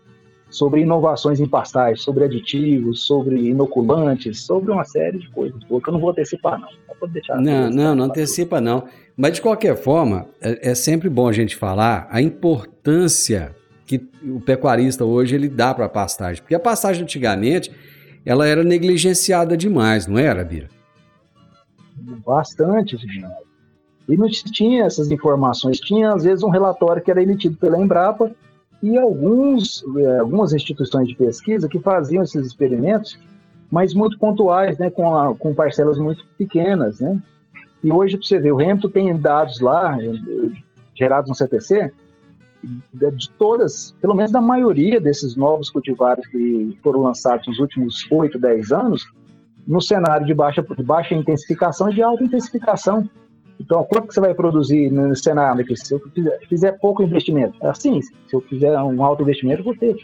sobre 0.51 0.83
inovações 0.83 1.41
em 1.41 1.49
pastagens, 1.49 2.03
sobre 2.03 2.25
aditivos, 2.25 3.07
sobre 3.07 3.49
inoculantes, 3.49 4.43
sobre 4.43 4.71
uma 4.71 4.85
série 4.85 5.19
de 5.19 5.29
coisas. 5.31 5.63
Porque 5.65 5.89
eu 5.89 5.93
não 5.93 6.01
vou 6.01 6.11
antecipar, 6.11 6.61
não. 6.61 6.69
Não, 7.01 7.09
deixar 7.09 7.37
não, 7.41 7.71
não, 7.71 7.95
não 7.95 8.05
antecipa, 8.05 8.61
não. 8.61 8.85
Mas 9.17 9.35
de 9.35 9.43
qualquer 9.43 9.77
forma, 9.77 10.27
é, 10.41 10.71
é 10.71 10.75
sempre 10.75 11.09
bom 11.09 11.29
a 11.29 11.33
gente 11.33 11.57
falar 11.57 12.07
a 12.11 12.23
importância 12.23 13.55
que 13.87 14.09
o 14.23 14.41
pecuarista 14.41 15.05
hoje 15.05 15.35
ele 15.35 15.49
dá 15.49 15.75
para 15.75 15.87
a 15.87 15.89
pastagem. 15.89 16.43
Porque 16.43 16.55
a 16.55 16.61
pastagem 16.61 17.03
antigamente 17.03 17.71
ela 18.25 18.47
era 18.47 18.65
negligenciada 18.65 19.57
demais, 19.57 20.07
não 20.07 20.19
era, 20.19 20.43
Bira? 20.45 20.69
Bastante, 22.25 22.97
Reginaldo. 22.97 23.44
E 24.09 24.17
não 24.17 24.29
tinha 24.29 24.85
essas 24.85 25.11
informações. 25.11 25.81
Tinha, 25.81 26.13
às 26.13 26.25
vezes, 26.25 26.45
um 26.45 26.51
relatório 26.51 27.03
que 27.03 27.11
era 27.11 27.23
emitido 27.23 27.57
pela 27.57 27.81
Embrapa 27.81 28.31
e 28.83 28.99
alguns, 28.99 29.83
é, 29.97 30.19
algumas 30.19 30.53
instituições 30.53 31.09
de 31.09 31.15
pesquisa 31.15 31.69
que 31.69 31.79
faziam 31.79 32.23
esses 32.23 32.47
experimentos, 32.47 33.19
mas 33.71 33.95
muito 33.95 34.19
pontuais, 34.19 34.77
né, 34.79 34.91
com, 34.91 35.17
a, 35.17 35.35
com 35.35 35.55
parcelas 35.55 35.99
muito 35.99 36.25
pequenas. 36.37 37.01
Né? 37.01 37.19
E 37.83 37.91
hoje, 37.91 38.19
para 38.19 38.27
você 38.27 38.39
ver, 38.39 38.53
o 38.53 38.61
Hamilton 38.61 38.91
tem 38.91 39.17
dados 39.17 39.61
lá, 39.61 39.97
gerados 40.95 41.31
no 41.31 41.35
CTC, 41.35 41.91
de 42.63 43.31
todas, 43.39 43.95
pelo 44.01 44.15
menos 44.15 44.33
da 44.33 44.41
maioria 44.41 45.01
desses 45.01 45.37
novos 45.37 45.71
cultivares 45.71 46.27
que 46.27 46.79
foram 46.83 47.03
lançados 47.03 47.47
nos 47.47 47.59
últimos 47.59 48.07
8, 48.11 48.39
10 48.39 48.73
anos, 48.73 49.07
no 49.67 49.81
cenário 49.81 50.27
de 50.27 50.35
baixa, 50.35 50.63
de 50.63 50.83
baixa 50.83 51.15
intensificação 51.15 51.91
e 51.91 51.95
de 51.95 52.03
alta 52.03 52.25
intensificação. 52.25 53.09
Então, 53.61 53.85
quanto 53.85 54.09
que 54.09 54.15
você 54.15 54.21
vai 54.21 54.35
produzir 54.35 54.91
no 54.91 55.15
cenário? 55.15 55.65
Se 55.77 55.95
eu 55.95 56.01
fizer, 56.15 56.39
fizer 56.49 56.73
pouco 56.73 57.03
investimento, 57.03 57.57
é 57.63 57.69
assim, 57.69 58.01
se 58.03 58.13
eu 58.33 58.41
fizer 58.41 58.77
um 58.81 59.03
alto 59.03 59.23
investimento, 59.23 59.61
eu 59.61 59.65
vou 59.65 59.77
ter 59.77 59.97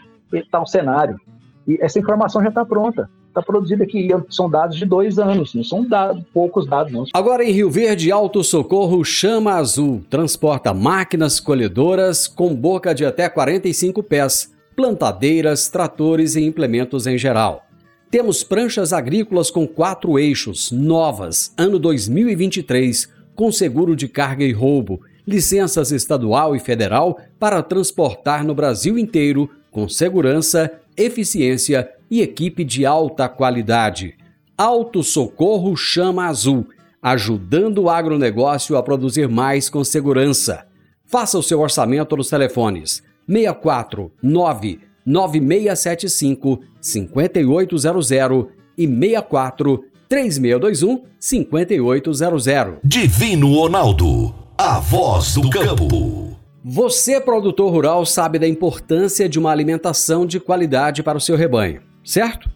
tal 0.49 0.65
cenário. 0.65 1.19
E 1.67 1.77
essa 1.81 1.99
informação 1.99 2.41
já 2.41 2.49
está 2.49 2.65
pronta. 2.65 3.09
Está 3.27 3.41
produzida 3.41 3.83
aqui. 3.83 4.09
São 4.29 4.49
dados 4.49 4.75
de 4.75 4.85
dois 4.85 5.17
anos, 5.17 5.53
não 5.53 5.63
são 5.63 5.87
dados, 5.87 6.21
poucos 6.33 6.67
dados, 6.67 6.91
não. 6.91 7.05
Agora 7.13 7.43
em 7.43 7.51
Rio 7.51 7.69
Verde, 7.69 8.11
Alto 8.11 8.43
Socorro 8.43 9.03
Chama 9.05 9.53
Azul 9.53 10.03
transporta 10.09 10.73
máquinas 10.73 11.39
colhedoras 11.39 12.27
com 12.27 12.53
boca 12.53 12.93
de 12.93 13.05
até 13.05 13.29
45 13.29 14.03
pés, 14.03 14.53
plantadeiras, 14.75 15.69
tratores 15.69 16.35
e 16.35 16.41
implementos 16.41 17.07
em 17.07 17.17
geral. 17.17 17.63
Temos 18.09 18.43
pranchas 18.43 18.91
agrícolas 18.91 19.49
com 19.49 19.65
quatro 19.65 20.19
eixos, 20.19 20.69
novas, 20.69 21.53
ano 21.57 21.79
2023 21.79 23.20
com 23.35 23.51
seguro 23.51 23.95
de 23.95 24.07
carga 24.07 24.43
e 24.43 24.51
roubo, 24.51 25.01
licenças 25.25 25.91
estadual 25.91 26.55
e 26.55 26.59
federal 26.59 27.19
para 27.39 27.61
transportar 27.61 28.43
no 28.43 28.53
Brasil 28.53 28.97
inteiro 28.97 29.49
com 29.71 29.87
segurança, 29.87 30.71
eficiência 30.97 31.89
e 32.09 32.21
equipe 32.21 32.63
de 32.63 32.85
alta 32.85 33.29
qualidade. 33.29 34.15
Auto 34.57 35.01
Socorro 35.01 35.75
Chama 35.75 36.27
Azul, 36.27 36.67
ajudando 37.01 37.79
o 37.79 37.89
agronegócio 37.89 38.77
a 38.77 38.83
produzir 38.83 39.27
mais 39.27 39.69
com 39.69 39.83
segurança. 39.83 40.65
Faça 41.05 41.37
o 41.37 41.43
seu 41.43 41.59
orçamento 41.59 42.15
nos 42.15 42.29
telefones 42.29 43.03
64 43.27 44.11
9 44.21 44.79
9675 45.05 46.61
5800 46.79 48.47
e 48.77 48.87
64 48.87 49.83
3621 50.11 51.05
5800. 51.17 52.79
Divino 52.83 53.53
Ronaldo 53.53 54.35
a 54.57 54.77
voz 54.77 55.33
do 55.35 55.49
campo. 55.49 56.37
Você, 56.63 57.19
produtor 57.19 57.71
rural, 57.71 58.05
sabe 58.05 58.37
da 58.37 58.47
importância 58.47 59.27
de 59.29 59.39
uma 59.39 59.49
alimentação 59.49 60.25
de 60.25 60.39
qualidade 60.39 61.01
para 61.01 61.17
o 61.17 61.21
seu 61.21 61.35
rebanho, 61.35 61.81
certo? 62.03 62.47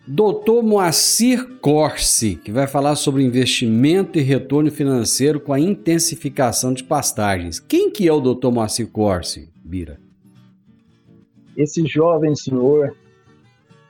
Dr. 0.08 0.64
Moacir 0.64 1.60
Corsi, 1.60 2.36
que 2.36 2.52
vai 2.52 2.66
falar 2.66 2.96
sobre 2.96 3.24
investimento 3.24 4.18
e 4.18 4.22
retorno 4.22 4.72
financeiro 4.72 5.40
com 5.40 5.52
a 5.52 5.60
intensificação 5.60 6.74
de 6.74 6.84
pastagens. 6.84 7.60
Quem 7.60 7.92
que 7.92 8.08
é 8.08 8.14
o 8.14 8.22
Dr. 8.22 8.50
Moacir 8.50 8.88
Corsi, 8.88 9.50
Bira? 9.64 10.00
Esse 11.62 11.86
jovem 11.86 12.36
senhor, 12.36 12.96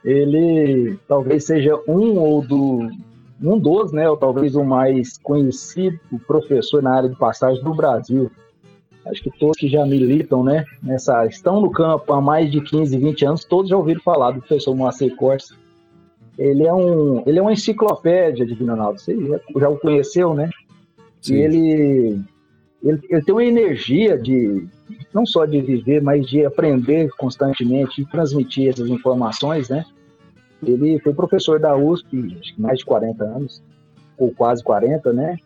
ele 0.04 0.98
talvez 1.06 1.44
seja 1.44 1.80
um 1.86 2.18
ou 2.18 2.42
do 2.42 2.88
um 3.42 3.58
dos, 3.58 3.90
né, 3.90 4.08
ou 4.10 4.18
talvez 4.18 4.54
o 4.54 4.62
mais 4.62 5.16
conhecido 5.16 5.98
professor 6.26 6.82
na 6.82 6.94
área 6.94 7.08
de 7.08 7.16
pastagem 7.16 7.64
do 7.64 7.72
Brasil. 7.72 8.30
Acho 9.06 9.22
que 9.22 9.30
todos 9.38 9.56
que 9.56 9.66
já 9.66 9.86
militam, 9.86 10.44
né, 10.44 10.66
nessa 10.82 11.24
estão 11.24 11.58
no 11.62 11.70
campo 11.70 12.12
há 12.12 12.20
mais 12.20 12.50
de 12.50 12.60
15, 12.60 12.98
20 12.98 13.24
anos, 13.24 13.44
todos 13.46 13.70
já 13.70 13.76
ouviram 13.78 14.02
falar 14.02 14.32
do 14.32 14.40
professor 14.40 14.74
Moacir 14.74 15.16
Corsi 15.16 15.54
ele 16.40 16.66
é 16.66 16.72
um 16.72 17.22
ele 17.26 17.38
é 17.38 17.42
uma 17.42 17.52
enciclopédia 17.52 18.46
de 18.46 18.54
Ronaldo. 18.54 18.98
Você 18.98 19.14
já, 19.14 19.38
já, 19.60 19.68
o 19.68 19.76
conheceu, 19.76 20.32
né? 20.32 20.48
Sim. 21.20 21.34
E 21.34 21.42
ele, 21.42 22.20
ele, 22.82 23.00
ele 23.08 23.22
tem 23.22 23.34
uma 23.34 23.44
energia 23.44 24.18
de 24.18 24.66
não 25.12 25.26
só 25.26 25.44
de 25.44 25.60
viver, 25.60 26.02
mas 26.02 26.26
de 26.26 26.44
aprender 26.44 27.10
constantemente 27.16 28.00
e 28.00 28.06
transmitir 28.06 28.70
essas 28.70 28.88
informações, 28.88 29.68
né? 29.68 29.84
Ele 30.62 30.98
foi 31.00 31.14
professor 31.14 31.58
da 31.58 31.76
USP, 31.76 32.38
mais 32.58 32.78
de 32.78 32.84
40 32.84 33.24
anos, 33.24 33.62
ou 34.16 34.30
quase 34.30 34.62
40, 34.62 35.12
né? 35.12 35.36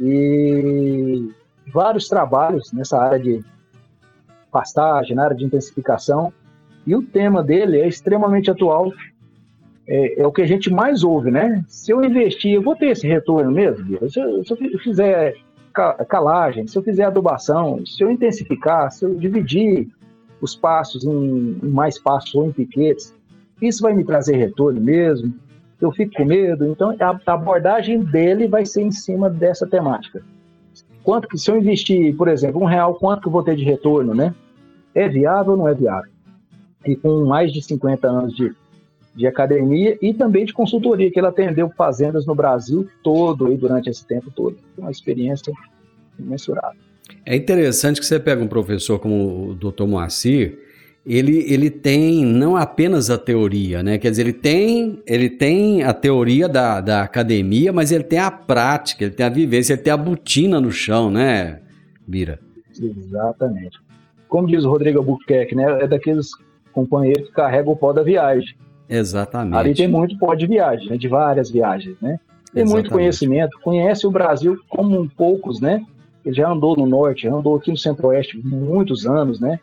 E 0.00 1.30
vários 1.72 2.08
trabalhos 2.08 2.72
nessa 2.72 3.00
área 3.00 3.18
de 3.18 3.44
pastagem, 4.50 5.16
na 5.16 5.24
área 5.24 5.36
de 5.36 5.44
intensificação. 5.44 6.32
E 6.86 6.94
o 6.94 7.02
tema 7.02 7.42
dele 7.42 7.80
é 7.80 7.88
extremamente 7.88 8.50
atual 8.50 8.92
é, 9.88 10.20
é, 10.20 10.26
o 10.26 10.32
que 10.32 10.42
a 10.42 10.46
gente 10.46 10.68
mais 10.68 11.04
ouve, 11.04 11.30
né? 11.30 11.64
Se 11.68 11.92
eu 11.92 12.04
investir, 12.04 12.52
eu 12.52 12.62
vou 12.62 12.74
ter 12.74 12.88
esse 12.88 13.06
retorno 13.06 13.52
mesmo. 13.52 13.86
Se 14.10 14.20
eu, 14.20 14.44
se 14.44 14.52
eu 14.52 14.78
fizer 14.80 15.36
calagem, 16.08 16.66
se 16.66 16.76
eu 16.76 16.82
fizer 16.82 17.04
adubação, 17.04 17.84
se 17.86 18.02
eu 18.02 18.10
intensificar, 18.10 18.90
se 18.90 19.04
eu 19.04 19.14
dividir 19.14 19.88
os 20.40 20.54
passos 20.54 21.04
em, 21.04 21.58
mais 21.62 21.98
passos 21.98 22.34
ou 22.34 22.46
em 22.46 22.52
piquetes, 22.52 23.14
isso 23.60 23.82
vai 23.82 23.94
me 23.94 24.04
trazer 24.04 24.36
retorno 24.36 24.80
mesmo? 24.80 25.34
Eu 25.80 25.92
fico 25.92 26.12
com 26.14 26.24
medo? 26.24 26.66
Então, 26.66 26.96
a, 26.98 27.20
a 27.26 27.32
abordagem 27.34 28.00
dele 28.00 28.48
vai 28.48 28.64
ser 28.64 28.82
em 28.82 28.90
cima 28.90 29.28
dessa 29.28 29.66
temática. 29.66 30.22
Quanto 31.02 31.28
que, 31.28 31.38
se 31.38 31.50
eu 31.50 31.56
investir, 31.56 32.16
por 32.16 32.28
exemplo, 32.28 32.60
um 32.60 32.64
real, 32.64 32.94
quanto 32.94 33.22
que 33.22 33.28
eu 33.28 33.32
vou 33.32 33.42
ter 33.42 33.56
de 33.56 33.64
retorno, 33.64 34.14
né? 34.14 34.34
É 34.94 35.08
viável 35.08 35.52
ou 35.52 35.58
não 35.58 35.68
é 35.68 35.74
viável? 35.74 36.10
E 36.84 36.96
com 36.96 37.24
mais 37.26 37.52
de 37.52 37.62
50 37.62 38.08
anos 38.08 38.34
de 38.34 38.54
de 39.16 39.26
academia 39.26 39.96
e 40.00 40.12
também 40.12 40.44
de 40.44 40.52
consultoria, 40.52 41.10
que 41.10 41.18
ele 41.18 41.26
atendeu 41.26 41.70
fazendas 41.70 42.26
no 42.26 42.34
Brasil 42.34 42.86
todo 43.02 43.46
aí 43.46 43.56
durante 43.56 43.88
esse 43.88 44.06
tempo 44.06 44.30
todo. 44.30 44.56
Uma 44.76 44.90
experiência 44.90 45.52
imensurável. 46.18 46.78
É 47.24 47.34
interessante 47.34 47.98
que 47.98 48.06
você 48.06 48.20
pega 48.20 48.42
um 48.42 48.48
professor 48.48 48.98
como 48.98 49.50
o 49.50 49.54
Dr. 49.54 49.84
Moacir, 49.84 50.58
ele, 51.06 51.44
ele 51.50 51.70
tem 51.70 52.26
não 52.26 52.56
apenas 52.56 53.10
a 53.10 53.16
teoria, 53.16 53.82
né? 53.82 53.96
Quer 53.96 54.10
dizer, 54.10 54.22
ele 54.22 54.32
tem, 54.32 55.00
ele 55.06 55.30
tem 55.30 55.84
a 55.84 55.94
teoria 55.94 56.48
da, 56.48 56.80
da 56.80 57.02
academia, 57.02 57.72
mas 57.72 57.92
ele 57.92 58.02
tem 58.02 58.18
a 58.18 58.30
prática, 58.30 59.04
ele 59.04 59.14
tem 59.14 59.24
a 59.24 59.30
vivência, 59.30 59.74
ele 59.74 59.82
tem 59.82 59.92
a 59.92 59.96
botina 59.96 60.60
no 60.60 60.72
chão, 60.72 61.08
né, 61.10 61.60
Bira? 62.06 62.40
Exatamente. 62.80 63.78
Como 64.28 64.48
diz 64.48 64.64
o 64.64 64.70
Rodrigo 64.70 64.98
Albuquerque, 64.98 65.54
né? 65.54 65.84
É 65.84 65.86
daqueles 65.86 66.30
companheiros 66.72 67.28
que 67.28 67.34
carregam 67.34 67.72
o 67.72 67.76
pó 67.76 67.92
da 67.92 68.02
viagem. 68.02 68.56
Exatamente. 68.88 69.56
Ali 69.56 69.74
tem 69.74 69.88
muito 69.88 70.18
pó 70.18 70.34
de 70.34 70.46
viagem, 70.46 70.88
né? 70.88 70.96
de 70.96 71.08
várias 71.08 71.50
viagens, 71.50 71.96
né? 72.00 72.18
Tem 72.52 72.62
Exatamente. 72.62 72.72
muito 72.72 72.90
conhecimento, 72.90 73.60
conhece 73.62 74.06
o 74.06 74.10
Brasil 74.10 74.58
como 74.68 75.08
poucos, 75.10 75.60
né? 75.60 75.84
Ele 76.24 76.34
já 76.34 76.48
andou 76.50 76.76
no 76.76 76.86
norte, 76.86 77.28
andou 77.28 77.56
aqui 77.56 77.70
no 77.70 77.76
centro-oeste 77.76 78.38
muitos 78.38 79.06
anos, 79.06 79.40
né? 79.40 79.60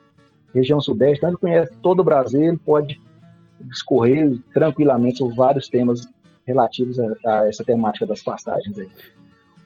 Região 0.53 0.79
sudeste, 0.79 1.17
então 1.17 1.29
ele 1.29 1.37
conhece 1.37 1.71
todo 1.81 2.01
o 2.01 2.03
Brasil, 2.03 2.41
ele 2.41 2.57
pode 2.57 2.99
discorrer 3.59 4.37
tranquilamente 4.53 5.17
sobre 5.17 5.35
vários 5.35 5.67
temas 5.67 6.07
relativos 6.45 6.99
a, 6.99 7.13
a 7.25 7.47
essa 7.47 7.63
temática 7.63 8.05
das 8.05 8.21
pastagens 8.21 8.77
aí. 8.77 8.87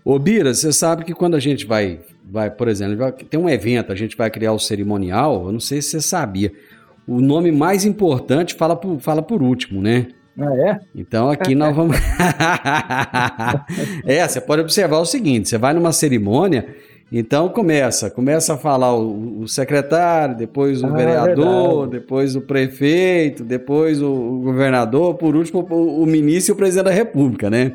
Ô 0.05 0.17
Bira, 0.17 0.53
você 0.53 0.71
sabe 0.71 1.03
que 1.03 1.13
quando 1.13 1.35
a 1.35 1.39
gente 1.39 1.65
vai, 1.65 1.99
vai, 2.23 2.49
por 2.49 2.69
exemplo, 2.69 2.95
vai, 2.95 3.11
tem 3.11 3.37
um 3.37 3.49
evento, 3.49 3.91
a 3.91 3.95
gente 3.95 4.15
vai 4.15 4.31
criar 4.31 4.53
o 4.53 4.59
cerimonial, 4.59 5.47
eu 5.47 5.51
não 5.51 5.59
sei 5.59 5.81
se 5.81 5.89
você 5.89 6.01
sabia, 6.01 6.53
o 7.07 7.21
nome 7.21 7.51
mais 7.51 7.85
importante 7.85 8.53
fala 8.53 8.75
por, 8.75 8.99
fala 8.99 9.21
por 9.21 9.41
último, 9.41 9.81
né? 9.81 10.07
Ah, 10.37 10.55
é? 10.55 10.79
Então 10.93 11.31
aqui 11.31 11.55
nós 11.55 11.75
vamos. 11.75 11.97
é, 14.05 14.27
você 14.27 14.39
pode 14.39 14.61
observar 14.61 14.99
o 14.99 15.05
seguinte: 15.05 15.49
você 15.49 15.57
vai 15.57 15.73
numa 15.73 15.91
cerimônia, 15.91 16.67
então 17.11 17.49
começa, 17.49 18.11
começa 18.11 18.53
a 18.53 18.57
falar 18.57 18.95
o, 18.95 19.39
o 19.39 19.47
secretário, 19.47 20.35
depois 20.35 20.83
o 20.83 20.87
ah, 20.87 20.91
vereador, 20.91 21.87
depois 21.87 22.35
o 22.35 22.41
prefeito, 22.41 23.43
depois 23.43 24.01
o, 24.01 24.11
o, 24.11 24.41
governador, 24.41 25.15
por 25.15 25.35
último 25.35 25.65
o, 25.67 26.03
o 26.03 26.05
ministro 26.05 26.51
e 26.51 26.53
o 26.53 26.57
presidente 26.57 26.85
da 26.85 26.91
república, 26.91 27.49
né? 27.49 27.73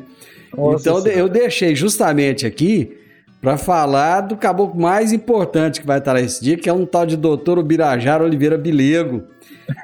Nossa 0.55 0.89
então 0.89 1.01
senhora. 1.01 1.19
eu 1.19 1.27
deixei 1.27 1.75
justamente 1.75 2.45
aqui 2.45 3.02
para 3.43 3.57
falar 3.57 4.21
do 4.21 4.37
caboclo 4.37 4.79
mais 4.79 5.11
importante 5.11 5.81
que 5.81 5.85
vai 5.85 5.97
estar 5.97 6.13
nesse 6.13 6.41
dia, 6.41 6.55
que 6.55 6.69
é 6.69 6.73
um 6.73 6.85
tal 6.85 7.05
de 7.05 7.17
doutor 7.17 7.59
Ubirajara 7.59 8.23
Oliveira 8.23 8.57
Bilego, 8.57 9.23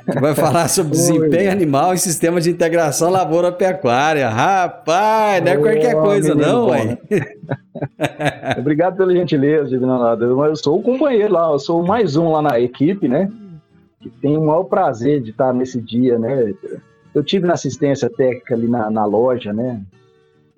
que 0.09 0.17
vai 0.17 0.33
falar 0.33 0.69
sobre 0.69 0.93
desempenho 0.95 1.51
animal 1.51 1.93
e 1.93 1.97
sistema 1.97 2.39
de 2.39 2.49
integração 2.49 3.09
lavoura-pecuária. 3.09 4.29
Rapaz, 4.29 5.43
não 5.43 5.51
é 5.51 5.57
qualquer 5.57 5.93
coisa 5.93 6.33
não, 6.33 6.69
ué. 6.69 6.97
Obrigado 8.57 8.95
pela 8.95 9.13
gentileza, 9.13 9.67
Divino 9.67 10.01
Eu 10.21 10.55
sou 10.55 10.79
o 10.79 10.81
companheiro 10.81 11.33
lá, 11.33 11.51
eu 11.51 11.59
sou 11.59 11.85
mais 11.85 12.15
um 12.15 12.31
lá 12.31 12.41
na 12.41 12.57
equipe, 12.61 13.09
né? 13.09 13.29
Que 13.99 14.09
tem 14.09 14.37
o 14.37 14.45
maior 14.45 14.63
prazer 14.63 15.21
de 15.21 15.31
estar 15.31 15.53
nesse 15.53 15.81
dia, 15.81 16.17
né? 16.17 16.53
Eu 17.13 17.21
tive 17.25 17.45
na 17.45 17.55
assistência 17.55 18.09
técnica 18.09 18.55
ali 18.55 18.69
na, 18.69 18.89
na 18.89 19.03
loja, 19.03 19.51
né? 19.51 19.81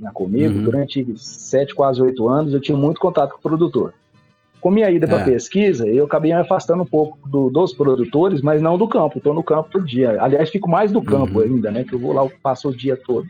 Né, 0.01 0.09
comigo, 0.11 0.55
uhum. 0.55 0.63
durante 0.63 1.05
sete, 1.15 1.75
quase 1.75 2.01
oito 2.01 2.27
anos, 2.27 2.53
eu 2.53 2.59
tinha 2.59 2.77
muito 2.77 2.99
contato 2.99 3.33
com 3.33 3.37
o 3.37 3.41
produtor. 3.41 3.93
Com 4.59 4.71
minha 4.71 4.89
ida 4.89 5.05
é. 5.05 5.09
para 5.09 5.23
pesquisa, 5.23 5.87
eu 5.87 6.05
acabei 6.05 6.33
me 6.33 6.39
afastando 6.39 6.83
um 6.83 6.85
pouco 6.85 7.17
do, 7.29 7.49
dos 7.49 7.73
produtores, 7.73 8.41
mas 8.41 8.61
não 8.61 8.77
do 8.77 8.87
campo. 8.87 9.17
Estou 9.17 9.33
no 9.33 9.43
campo 9.43 9.69
todo 9.71 9.85
dia. 9.85 10.21
Aliás, 10.21 10.49
fico 10.49 10.69
mais 10.69 10.91
do 10.91 11.01
campo 11.01 11.39
uhum. 11.39 11.45
ainda, 11.45 11.71
né? 11.71 11.83
Que 11.83 11.93
eu 11.93 11.99
vou 11.99 12.13
lá, 12.13 12.23
eu 12.23 12.31
passo 12.41 12.69
o 12.69 12.75
dia 12.75 12.97
todo. 12.97 13.27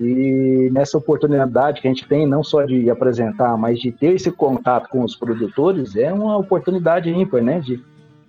E 0.00 0.68
nessa 0.72 0.98
oportunidade 0.98 1.80
que 1.80 1.86
a 1.86 1.90
gente 1.90 2.06
tem, 2.08 2.26
não 2.26 2.42
só 2.42 2.64
de 2.64 2.90
apresentar, 2.90 3.56
mas 3.56 3.78
de 3.78 3.92
ter 3.92 4.14
esse 4.14 4.32
contato 4.32 4.88
com 4.88 5.04
os 5.04 5.14
produtores, 5.14 5.94
é 5.94 6.12
uma 6.12 6.36
oportunidade 6.36 7.10
ímpar, 7.10 7.42
né? 7.42 7.60
De 7.60 7.80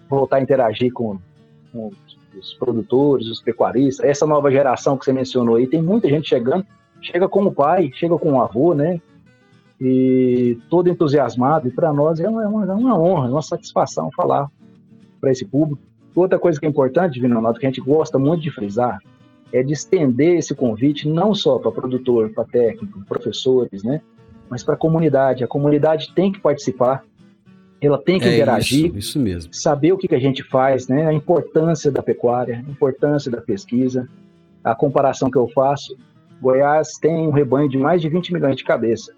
voltar 0.07 0.37
a 0.37 0.41
interagir 0.41 0.91
com, 0.91 1.17
com 1.71 1.91
os 2.37 2.53
produtores, 2.53 3.27
os 3.27 3.41
pecuaristas, 3.41 4.05
essa 4.05 4.25
nova 4.25 4.51
geração 4.51 4.97
que 4.97 5.05
você 5.05 5.13
mencionou 5.13 5.55
aí, 5.55 5.65
tem 5.65 5.81
muita 5.81 6.07
gente 6.09 6.29
chegando 6.29 6.65
chega 7.03 7.27
com 7.27 7.43
o 7.43 7.51
pai, 7.51 7.91
chega 7.93 8.17
com 8.17 8.33
o 8.33 8.41
avô, 8.41 8.73
né? 8.73 8.99
e 9.85 10.57
todo 10.69 10.89
entusiasmado, 10.89 11.67
e 11.67 11.71
para 11.71 11.91
nós 11.91 12.19
é 12.19 12.29
uma, 12.29 12.43
é 12.43 12.47
uma, 12.47 12.65
é 12.65 12.73
uma 12.73 12.97
honra, 12.97 13.27
é 13.27 13.31
uma 13.31 13.41
satisfação 13.41 14.09
falar 14.15 14.49
para 15.19 15.29
esse 15.29 15.45
público. 15.45 15.81
Outra 16.15 16.39
coisa 16.39 16.57
que 16.57 16.65
é 16.65 16.69
importante, 16.69 17.19
Vinonato, 17.19 17.59
que 17.59 17.65
a 17.65 17.69
gente 17.69 17.81
gosta 17.81 18.17
muito 18.17 18.41
de 18.41 18.49
frisar, 18.49 18.99
é 19.51 19.61
de 19.61 19.73
estender 19.73 20.37
esse 20.37 20.55
convite 20.55 21.07
não 21.07 21.33
só 21.35 21.59
para 21.59 21.71
produtor, 21.71 22.31
para 22.31 22.45
técnico, 22.45 23.03
professores, 23.05 23.83
né? 23.83 24.01
Mas 24.49 24.63
para 24.63 24.75
a 24.75 24.77
comunidade. 24.77 25.43
A 25.43 25.47
comunidade 25.47 26.13
tem 26.13 26.31
que 26.31 26.39
participar, 26.39 27.03
ela 27.81 27.97
tem 27.97 28.19
que 28.19 28.25
é 28.25 28.35
interagir, 28.35 28.87
isso, 28.87 28.97
isso, 28.97 29.19
mesmo. 29.19 29.53
saber 29.53 29.91
o 29.91 29.97
que, 29.97 30.07
que 30.07 30.15
a 30.15 30.19
gente 30.19 30.43
faz, 30.43 30.87
né? 30.87 31.07
A 31.07 31.13
importância 31.13 31.91
da 31.91 32.01
pecuária, 32.01 32.63
a 32.65 32.71
importância 32.71 33.29
da 33.29 33.41
pesquisa. 33.41 34.07
A 34.63 34.73
comparação 34.73 35.29
que 35.29 35.37
eu 35.37 35.47
faço, 35.49 35.97
Goiás 36.43 36.97
tem 36.99 37.27
um 37.27 37.31
rebanho 37.31 37.69
de 37.69 37.77
mais 37.77 38.01
de 38.01 38.09
20 38.09 38.33
milhões 38.33 38.55
de 38.55 38.63
cabeça 38.63 39.13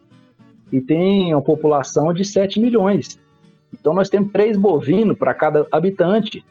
e 0.72 0.80
tem 0.80 1.34
uma 1.34 1.42
população 1.42 2.14
de 2.14 2.24
7 2.24 2.60
milhões. 2.60 3.20
Então 3.74 3.94
nós 3.94 4.10
temos 4.10 4.32
três 4.32 4.56
bovinos 4.56 5.18
para 5.18 5.34
cada 5.34 5.68
habitante 5.72 6.44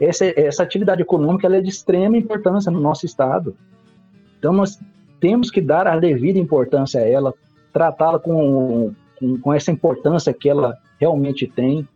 essa, 0.00 0.24
essa 0.24 0.62
atividade 0.62 1.02
econômica 1.02 1.46
é 1.46 1.60
de 1.60 1.68
extrema 1.68 2.16
importância 2.16 2.72
no 2.72 2.80
nosso 2.80 3.04
estado. 3.04 3.54
Então, 4.38 4.52
nós 4.52 4.80
temos 5.20 5.50
que 5.50 5.60
dar 5.60 5.86
a 5.86 5.98
devida 5.98 6.38
importância 6.38 7.00
a 7.00 7.06
ela, 7.06 7.34
tratá-la 7.72 8.18
com, 8.18 8.94
com, 9.18 9.38
com, 9.38 9.52
essa 9.52 9.70
importância 9.70 10.32
que 10.32 10.48
ela 10.48 10.78
realmente 10.98 11.46
tem. 11.46 11.86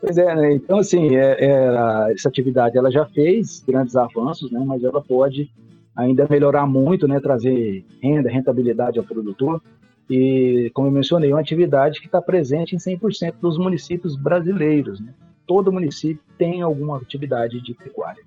Pois 0.00 0.18
é, 0.18 0.34
né? 0.34 0.54
então, 0.54 0.78
assim, 0.78 1.14
é, 1.14 1.36
é, 1.38 2.12
essa 2.12 2.28
atividade 2.28 2.76
ela 2.76 2.90
já 2.90 3.06
fez 3.06 3.62
grandes 3.64 3.94
avanços, 3.94 4.50
né? 4.50 4.60
mas 4.66 4.82
ela 4.82 5.00
pode 5.00 5.48
ainda 5.96 6.26
melhorar 6.28 6.66
muito, 6.66 7.06
né? 7.06 7.20
trazer 7.20 7.84
renda, 8.02 8.30
rentabilidade 8.30 8.98
ao 8.98 9.04
produtor. 9.04 9.62
E, 10.10 10.70
como 10.74 10.88
eu 10.88 10.92
mencionei, 10.92 11.30
é 11.30 11.34
uma 11.34 11.40
atividade 11.40 12.00
que 12.00 12.06
está 12.06 12.20
presente 12.20 12.74
em 12.74 12.78
100% 12.78 13.34
dos 13.40 13.58
municípios 13.58 14.16
brasileiros. 14.16 15.00
Né? 15.00 15.12
todo 15.46 15.72
município 15.72 16.22
tem 16.38 16.62
alguma 16.62 16.96
atividade 16.96 17.60
de 17.60 17.74
pecuária. 17.74 18.22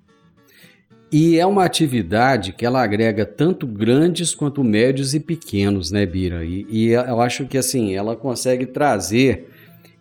E 1.10 1.38
é 1.38 1.46
uma 1.46 1.64
atividade 1.64 2.52
que 2.52 2.66
ela 2.66 2.82
agrega 2.82 3.24
tanto 3.24 3.66
grandes 3.66 4.34
quanto 4.34 4.64
médios 4.64 5.14
e 5.14 5.20
pequenos, 5.20 5.90
né, 5.90 6.04
Bira? 6.04 6.44
E, 6.44 6.66
e 6.68 6.88
eu 6.90 7.20
acho 7.20 7.46
que 7.46 7.56
assim 7.56 7.94
ela 7.94 8.16
consegue 8.16 8.66
trazer 8.66 9.48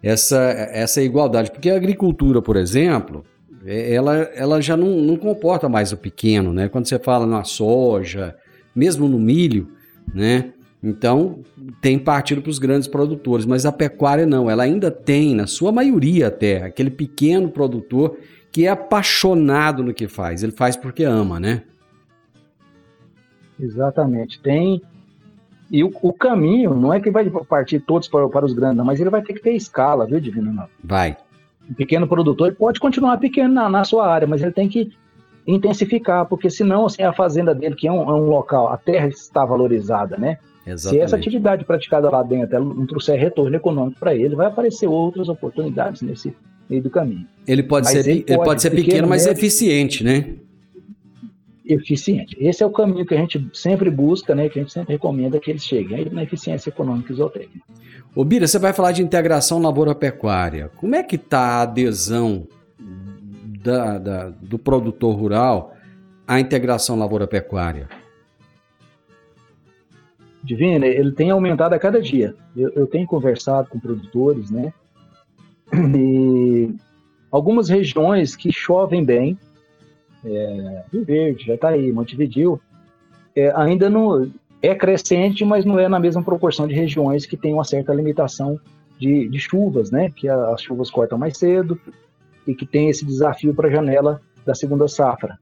essa, 0.01 0.39
essa 0.71 1.01
igualdade, 1.01 1.51
porque 1.51 1.69
a 1.69 1.75
agricultura, 1.75 2.41
por 2.41 2.58
exemplo, 2.58 3.23
ela, 3.65 4.15
ela 4.36 4.62
já 4.62 4.78
não, 4.78 4.89
não 5.01 5.17
comporta 5.17 5.67
mais 5.67 5.91
o 5.91 5.97
pequeno, 5.97 6.54
né? 6.54 6.69
Quando 6.69 6.88
você 6.88 6.99
fala 6.99 7.25
na 7.25 7.43
soja, 7.43 8.36
mesmo 8.75 9.08
no 9.08 9.19
milho, 9.19 9.71
né? 10.13 10.51
Então, 10.84 11.39
tem 11.82 11.97
partido 11.97 12.43
para 12.43 12.51
os 12.51 12.60
grandes 12.60 12.88
produtores, 12.88 13.45
mas 13.45 13.65
a 13.65 13.71
pecuária 13.71 14.25
não, 14.25 14.49
ela 14.49 14.63
ainda 14.63 14.91
tem, 14.91 15.34
na 15.34 15.47
sua 15.47 15.71
maioria 15.71 16.28
até, 16.28 16.62
aquele 16.62 16.91
pequeno 16.91 17.49
produtor 17.49 18.19
que 18.51 18.67
é 18.67 18.69
apaixonado 18.69 19.84
no 19.84 19.93
que 19.93 20.08
faz, 20.08 20.43
ele 20.43 20.51
faz 20.51 20.78
porque 20.78 21.04
ama, 21.04 21.39
né? 21.39 21.63
Exatamente, 23.60 24.39
tem. 24.39 24.82
E 25.71 25.84
o, 25.84 25.91
o 26.04 26.13
caminho 26.13 26.75
não 26.75 26.93
é 26.93 26.99
que 26.99 27.10
vai 27.10 27.28
partir 27.30 27.80
todos 27.80 28.08
para, 28.08 28.30
para 28.30 28.45
os 28.45 28.54
grandes, 28.54 28.86
mas 28.86 28.99
ele 28.99 29.10
vai 29.10 29.23
ter 29.23 29.34
que 29.34 29.41
ter 29.41 29.56
escala, 29.56 30.06
viu, 30.06 30.19
Divino? 30.19 30.69
Vai. 30.84 31.17
O 31.69 31.73
pequeno 31.73 32.08
produtor 32.08 32.54
pode 32.56 32.80
continuar 32.80 33.17
pequeno 33.17 33.54
na, 33.54 33.69
na 33.69 33.84
sua 33.84 34.08
área, 34.08 34.28
mas 34.28 34.41
ele 34.41 34.51
tem 34.51 34.67
que 34.67 34.91
intensificar, 35.47 36.25
porque 36.25 36.49
senão 36.49 36.86
assim, 36.86 37.04
a 37.04 37.13
fazenda 37.13 37.54
dele, 37.54 37.75
que 37.75 37.88
é 37.88 37.91
um, 37.91 38.01
é 38.01 38.13
um 38.13 38.30
local, 38.30 38.69
a 38.69 38.78
terra 38.78 39.08
está 39.08 39.45
valorizada, 39.45 40.17
né? 40.17 40.38
Exatamente. 40.65 40.99
Se 40.99 40.99
essa 40.99 41.15
atividade 41.15 41.63
praticada 41.63 42.10
lá 42.10 42.23
dentro 42.23 42.63
não 42.63 42.88
trouxer 42.88 43.19
retorno 43.19 43.56
econômico 43.56 43.99
para 43.99 44.15
ele, 44.15 44.36
vai 44.36 44.47
aparecer 44.47 44.88
outras 44.88 45.30
oportunidades 45.30 46.01
nesse 46.01 46.36
meio 46.67 46.82
do 46.82 46.89
caminho. 46.89 47.28
Ele 47.47 47.62
pode 47.62 47.88
ser, 47.88 47.99
ele 47.99 48.21
pode, 48.21 48.34
ele 48.34 48.43
pode 48.43 48.62
ser 48.62 48.69
pequeno, 48.71 48.88
pequeno, 48.88 49.08
mas 49.08 49.25
médio, 49.25 49.38
eficiente, 49.38 50.04
né? 50.04 50.34
Eficiente. 51.67 52.38
Esse 52.39 52.62
é 52.62 52.65
o 52.65 52.69
caminho 52.69 53.06
que 53.06 53.15
a 53.15 53.17
gente 53.17 53.49
sempre 53.54 53.89
busca, 53.89 54.36
né? 54.36 54.47
Que 54.49 54.60
a 54.60 54.62
gente 54.62 54.71
sempre 54.71 54.93
recomenda 54.93 55.39
que 55.39 55.49
eles 55.49 55.63
cheguem 55.63 56.06
na 56.12 56.21
eficiência 56.21 56.69
econômica 56.69 57.12
e 57.12 57.15
zootécnica. 57.15 57.65
Ô 58.15 58.23
Bira, 58.23 58.45
você 58.45 58.60
vai 58.60 58.71
falar 58.71 58.91
de 58.91 59.01
integração 59.01 59.60
lavoura-pecuária. 59.60 60.69
Como 60.75 60.95
é 60.95 61.01
que 61.01 61.15
está 61.15 61.39
a 61.39 61.62
adesão 61.63 62.47
da, 63.63 63.97
da, 63.97 64.30
do 64.30 64.60
produtor 64.60 65.15
rural 65.15 65.75
à 66.28 66.39
integração 66.39 66.99
lavoura-pecuária? 66.99 67.89
Divina, 70.43 70.86
ele 70.86 71.12
tem 71.12 71.32
aumentado 71.32 71.73
a 71.73 71.80
cada 71.80 71.99
dia. 71.99 72.36
Eu, 72.56 72.69
eu 72.75 72.86
tenho 72.86 73.08
conversado 73.08 73.69
com 73.69 73.80
produtores, 73.80 74.51
né? 74.51 74.71
E 75.73 76.75
algumas 77.32 77.67
regiões 77.69 78.36
que 78.36 78.51
chovem 78.51 79.04
bem, 79.04 79.38
é, 80.25 80.83
Rio 80.91 81.05
Verde, 81.05 81.45
já 81.45 81.55
está 81.55 81.69
aí, 81.69 81.91
Montevideo, 81.91 82.59
é, 83.35 83.51
ainda 83.55 83.89
não 83.89 84.31
é 84.61 84.73
crescente, 84.73 85.45
mas 85.45 85.65
não 85.65 85.77
é 85.77 85.88
na 85.88 85.99
mesma 85.99 86.23
proporção 86.23 86.67
de 86.67 86.73
regiões 86.73 87.25
que 87.25 87.38
tem 87.38 87.53
uma 87.53 87.63
certa 87.63 87.93
limitação 87.93 88.59
de, 88.97 89.27
de 89.29 89.39
chuvas, 89.39 89.91
né? 89.91 90.09
Que 90.15 90.27
as 90.27 90.61
chuvas 90.61 90.89
cortam 90.89 91.17
mais 91.17 91.38
cedo 91.38 91.79
e 92.47 92.55
que 92.55 92.65
tem 92.65 92.89
esse 92.89 93.05
desafio 93.05 93.53
para 93.53 93.67
a 93.67 93.71
janela 93.71 94.21
da 94.45 94.55
segunda 94.55 94.88
safra. 94.88 95.38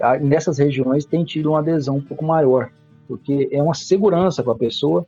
Ah, 0.00 0.18
nessas 0.18 0.58
regiões 0.58 1.04
tem 1.04 1.24
tido 1.24 1.50
uma 1.50 1.60
adesão 1.60 1.96
um 1.96 2.02
pouco 2.02 2.24
maior 2.24 2.70
porque 3.12 3.48
é 3.52 3.62
uma 3.62 3.74
segurança 3.74 4.42
para 4.42 4.52
a 4.52 4.58
pessoa 4.58 5.04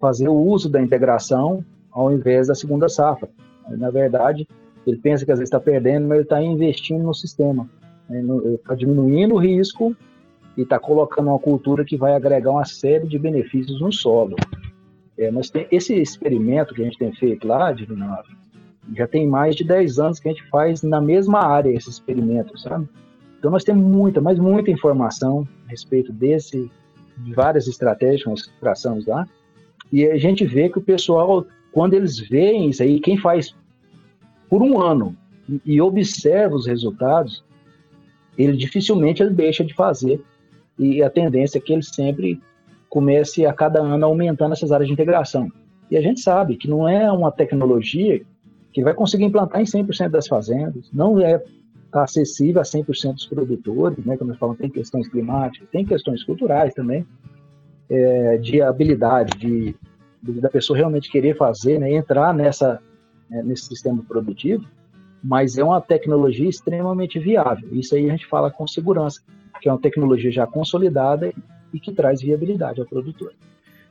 fazer 0.00 0.28
o 0.28 0.34
uso 0.34 0.70
da 0.70 0.80
integração 0.80 1.64
ao 1.90 2.12
invés 2.12 2.48
da 2.48 2.54
segunda 2.54 2.88
safra. 2.88 3.28
Na 3.68 3.90
verdade, 3.90 4.48
ele 4.86 4.96
pensa 4.96 5.24
que 5.24 5.32
às 5.32 5.38
vezes 5.38 5.48
está 5.48 5.60
perdendo, 5.60 6.06
mas 6.06 6.16
ele 6.16 6.24
está 6.24 6.42
investindo 6.42 7.02
no 7.02 7.14
sistema, 7.14 7.68
está 8.54 8.74
diminuindo 8.74 9.34
o 9.34 9.38
risco 9.38 9.96
e 10.56 10.62
está 10.62 10.78
colocando 10.78 11.28
uma 11.28 11.38
cultura 11.38 11.84
que 11.84 11.96
vai 11.96 12.14
agregar 12.14 12.50
uma 12.50 12.64
série 12.64 13.06
de 13.06 13.18
benefícios 13.18 13.80
no 13.80 13.92
solo. 13.92 14.36
É, 15.18 15.30
nós 15.30 15.50
tem, 15.50 15.66
esse 15.70 15.94
experimento 15.94 16.74
que 16.74 16.82
a 16.82 16.84
gente 16.84 16.98
tem 16.98 17.12
feito 17.12 17.46
lá, 17.46 17.72
de 17.72 17.86
já 18.94 19.06
tem 19.06 19.26
mais 19.26 19.56
de 19.56 19.64
10 19.64 19.98
anos 19.98 20.20
que 20.20 20.28
a 20.28 20.32
gente 20.32 20.48
faz 20.48 20.82
na 20.82 21.00
mesma 21.00 21.40
área 21.40 21.70
esse 21.70 21.90
experimento, 21.90 22.56
sabe? 22.58 22.88
Então 23.38 23.50
nós 23.50 23.64
temos 23.64 23.84
muita, 23.84 24.20
mas 24.20 24.38
muita 24.38 24.70
informação 24.70 25.46
a 25.66 25.70
respeito 25.70 26.12
desse 26.12 26.70
várias 27.34 27.66
estratégias 27.66 28.22
que 28.22 28.28
nós 28.28 28.52
traçamos 28.60 29.06
lá, 29.06 29.26
e 29.90 30.04
a 30.06 30.18
gente 30.18 30.44
vê 30.44 30.68
que 30.68 30.78
o 30.78 30.82
pessoal, 30.82 31.46
quando 31.72 31.94
eles 31.94 32.18
veem 32.18 32.68
isso 32.68 32.82
aí, 32.82 33.00
quem 33.00 33.16
faz 33.16 33.54
por 34.48 34.62
um 34.62 34.80
ano 34.80 35.16
e 35.64 35.80
observa 35.80 36.54
os 36.54 36.66
resultados, 36.66 37.44
ele 38.36 38.56
dificilmente 38.56 39.22
ele 39.22 39.34
deixa 39.34 39.64
de 39.64 39.74
fazer, 39.74 40.20
e 40.78 41.02
a 41.02 41.10
tendência 41.10 41.58
é 41.58 41.60
que 41.60 41.72
ele 41.72 41.82
sempre 41.82 42.40
comece 42.88 43.46
a 43.46 43.52
cada 43.52 43.80
ano 43.80 44.04
aumentando 44.04 44.52
essas 44.52 44.72
áreas 44.72 44.88
de 44.88 44.92
integração. 44.92 45.50
E 45.90 45.96
a 45.96 46.00
gente 46.00 46.20
sabe 46.20 46.56
que 46.56 46.68
não 46.68 46.88
é 46.88 47.10
uma 47.10 47.30
tecnologia 47.30 48.22
que 48.72 48.82
vai 48.82 48.92
conseguir 48.92 49.24
implantar 49.24 49.60
em 49.60 49.64
100% 49.64 50.10
das 50.10 50.26
fazendas, 50.26 50.90
não 50.92 51.18
é 51.20 51.42
acessível 51.92 52.60
a 52.60 52.64
100% 52.64 53.14
dos 53.14 53.26
produtores, 53.26 54.04
né? 54.04 54.16
Como 54.16 54.30
nós 54.30 54.38
falamos, 54.38 54.60
tem 54.60 54.68
questões 54.68 55.08
climáticas, 55.08 55.68
tem 55.70 55.84
questões 55.84 56.22
culturais 56.24 56.74
também, 56.74 57.06
é, 57.88 58.36
de 58.36 58.60
habilidade, 58.60 59.38
de, 59.38 59.74
de, 60.22 60.40
da 60.40 60.50
pessoa 60.50 60.76
realmente 60.76 61.10
querer 61.10 61.36
fazer, 61.36 61.78
né? 61.78 61.90
Entrar 61.92 62.34
nessa, 62.34 62.80
né, 63.30 63.42
nesse 63.42 63.66
sistema 63.66 64.02
produtivo, 64.06 64.66
mas 65.22 65.58
é 65.58 65.64
uma 65.64 65.80
tecnologia 65.80 66.48
extremamente 66.48 67.18
viável. 67.18 67.68
Isso 67.72 67.94
aí 67.94 68.08
a 68.08 68.12
gente 68.12 68.26
fala 68.26 68.50
com 68.50 68.66
segurança, 68.66 69.20
que 69.60 69.68
é 69.68 69.72
uma 69.72 69.80
tecnologia 69.80 70.30
já 70.30 70.46
consolidada 70.46 71.32
e 71.72 71.80
que 71.80 71.92
traz 71.92 72.20
viabilidade 72.20 72.80
ao 72.80 72.86
produtor. 72.86 73.32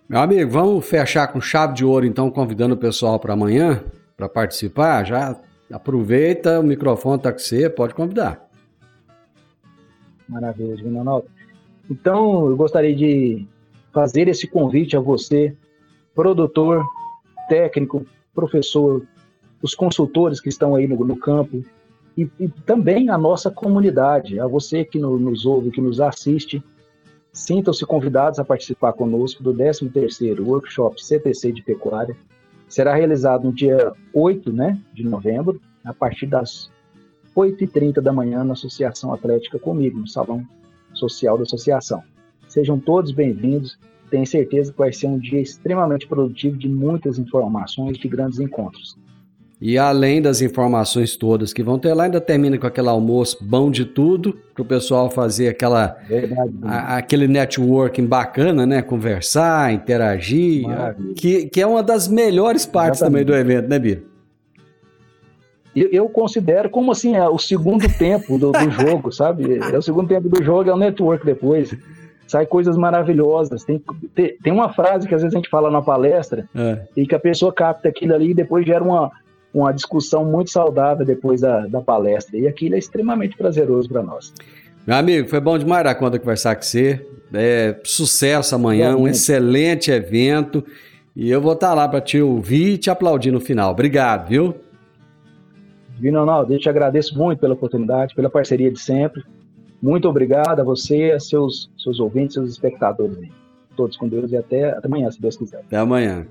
Meu 0.08 0.20
amigo, 0.20 0.52
vamos 0.52 0.88
fechar 0.88 1.28
com 1.28 1.42
chave 1.42 1.74
de 1.74 1.84
ouro, 1.84 2.06
então, 2.06 2.30
convidando 2.30 2.76
o 2.76 2.78
pessoal 2.78 3.20
para 3.20 3.34
amanhã 3.34 3.84
para 4.16 4.30
participar. 4.30 5.04
Já 5.04 5.36
Aproveita, 5.71 6.60
o 6.60 6.63
microfone 6.63 7.17
está 7.17 7.32
com 7.32 7.40
você, 7.40 7.69
pode 7.69 7.96
convidar. 7.96 8.48
Maravilha, 10.28 10.84
Ronaldo. 10.84 11.28
Então, 11.90 12.50
eu 12.50 12.56
gostaria 12.56 12.96
de 12.96 13.48
fazer 13.92 14.28
esse 14.28 14.48
convite 14.48 14.96
a 14.96 15.00
você, 15.00 15.56
produtor, 16.13 16.86
técnico, 17.50 18.06
professor, 18.34 19.06
os 19.66 19.74
consultores 19.74 20.40
que 20.40 20.48
estão 20.48 20.76
aí 20.76 20.88
no, 20.88 20.96
no 21.04 21.18
campo 21.18 21.66
e, 22.16 22.30
e, 22.40 22.48
também 22.68 23.10
a 23.10 23.18
nossa 23.18 23.50
comunidade, 23.50 24.40
a 24.40 24.46
você 24.46 24.86
que 24.86 25.00
no, 25.00 25.18
nos 25.18 25.44
ouve, 25.44 25.72
que 25.72 25.82
nos 25.82 26.00
assiste. 26.00 26.63
Sintam-se 27.34 27.84
convidados 27.84 28.38
a 28.38 28.46
participar 28.46 28.94
conosco 28.94 29.42
do 29.42 29.52
13º 29.54 30.40
Workshop 30.40 31.04
CTC 31.04 31.52
de 31.52 31.63
Pecuária, 31.63 32.16
será 32.68 32.94
realizado 32.94 33.46
no 33.46 33.52
dia 33.52 33.92
8 34.13 34.54
né, 34.54 34.80
de 34.94 35.04
novembro, 35.04 35.60
a 35.84 35.94
partir 35.94 36.28
das 36.28 36.70
8h30 37.36 38.00
da 38.02 38.13
manhã, 38.13 38.44
na 38.44 38.54
Associação 38.54 39.13
Atlética 39.13 39.58
comigo, 39.58 40.00
no 40.00 40.08
Salão 40.08 40.46
Social 40.94 41.38
da 41.38 41.44
Associação. 41.44 42.04
Sejam 42.48 42.80
todos 42.80 43.12
bem-vindos 43.12 43.78
tenho 44.10 44.26
certeza 44.26 44.72
que 44.72 44.78
vai 44.78 44.94
ser 44.94 45.08
um 45.08 45.18
dia 45.18 45.42
extremamente 45.42 46.08
produtivo 46.08 46.58
de 46.58 46.70
muitas 46.70 47.18
informações, 47.18 47.98
de 47.98 48.08
grandes 48.08 48.40
encontros. 48.40 48.98
E 49.60 49.77
além 49.77 50.21
das 50.21 50.41
informações 50.41 51.15
todas 51.15 51.53
que 51.53 51.63
vão 51.63 51.79
ter 51.79 51.93
lá, 51.93 52.03
ainda 52.03 52.19
termina 52.19 52.58
com 52.58 52.67
aquele 52.67 52.89
almoço 52.89 53.37
bom 53.41 53.71
de 53.71 53.85
tudo, 53.85 54.37
para 54.53 54.62
o 54.62 54.65
pessoal 54.65 55.10
fazer 55.10 55.47
aquela, 55.47 55.97
a, 56.63 56.97
aquele 56.97 57.27
networking 57.27 58.06
bacana, 58.06 58.65
né? 58.65 58.81
Conversar, 58.81 59.73
interagir, 59.73 60.65
que, 61.15 61.45
que 61.45 61.62
é 61.62 61.67
uma 61.67 61.81
das 61.81 62.08
melhores 62.08 62.65
partes 62.65 62.99
Exatamente. 62.99 63.25
também 63.25 63.45
do 63.45 63.51
evento, 63.51 63.69
né, 63.69 63.79
Bia? 63.79 64.03
Eu, 65.73 65.89
eu 65.89 66.10
considero 66.10 66.69
como 66.69 66.91
assim, 66.91 67.15
é 67.15 67.27
o 67.27 67.37
segundo 67.37 67.87
tempo 67.97 68.37
do, 68.37 68.51
do 68.51 68.71
jogo, 68.71 69.12
sabe? 69.12 69.58
É 69.58 69.77
o 69.77 69.81
segundo 69.81 70.08
tempo 70.08 70.27
do 70.27 70.43
jogo, 70.43 70.69
é 70.69 70.73
o 70.73 70.77
network 70.77 71.25
depois 71.25 71.75
sai 72.27 72.45
coisas 72.45 72.77
maravilhosas. 72.77 73.63
Tem, 73.63 73.81
tem, 74.13 74.35
tem, 74.41 74.51
uma 74.51 74.73
frase 74.73 75.08
que 75.08 75.13
às 75.13 75.21
vezes 75.21 75.35
a 75.35 75.37
gente 75.37 75.49
fala 75.49 75.69
na 75.69 75.81
palestra 75.81 76.47
é. 76.56 76.81
e 76.95 77.06
que 77.06 77.15
a 77.15 77.19
pessoa 77.19 77.53
capta 77.53 77.87
aquilo 77.87 78.13
ali 78.13 78.31
e 78.31 78.33
depois 78.33 78.65
gera 78.65 78.83
uma, 78.83 79.12
uma 79.56 79.71
discussão 79.71 80.25
muito 80.25 80.51
saudável 80.51 81.06
depois 81.06 81.39
da, 81.39 81.65
da 81.65 81.81
palestra. 81.81 82.37
E 82.37 82.45
aquilo 82.45 82.75
é 82.75 82.77
extremamente 82.77 83.37
prazeroso 83.37 83.87
para 83.87 84.03
nós. 84.03 84.33
Meu 84.85 84.97
amigo, 84.97 85.29
foi 85.29 85.39
bom 85.39 85.58
demais 85.58 85.83
dar 85.85 85.95
conta 85.95 86.19
conversar 86.19 86.56
com 86.56 86.62
você. 86.62 87.03
É, 87.33 87.79
sucesso 87.83 88.53
amanhã, 88.53 88.95
um 88.97 89.08
excelente 89.08 89.89
evento. 89.89 90.63
E 91.15 91.31
eu 91.31 91.39
vou 91.39 91.53
estar 91.53 91.73
lá 91.73 91.87
para 91.87 92.01
te 92.01 92.21
ouvir 92.21 92.73
e 92.73 92.77
te 92.77 92.89
aplaudir 92.89 93.31
no 93.31 93.39
final. 93.39 93.71
Obrigado, 93.71 94.27
viu? 94.27 94.56
Divino 95.95 96.19
Ronaldo, 96.19 96.53
eu 96.53 96.60
te 96.60 96.67
agradeço 96.67 97.17
muito 97.17 97.39
pela 97.39 97.53
oportunidade, 97.53 98.13
pela 98.13 98.29
parceria 98.29 98.69
de 98.69 98.79
sempre. 98.79 99.23
Muito 99.81 100.10
obrigado 100.10 100.60
a 100.60 100.63
você, 100.63 101.13
a 101.15 101.19
seus, 101.19 101.71
seus 101.77 102.01
ouvintes, 102.01 102.33
seus 102.33 102.49
espectadores. 102.49 103.17
Todos 103.77 103.95
com 103.95 104.10
Deus 104.10 104.33
e 104.33 104.37
até, 104.37 104.71
até 104.71 104.87
amanhã, 104.87 105.10
se 105.10 105.21
Deus 105.21 105.37
quiser. 105.37 105.60
Até 105.60 105.77
amanhã. 105.77 106.27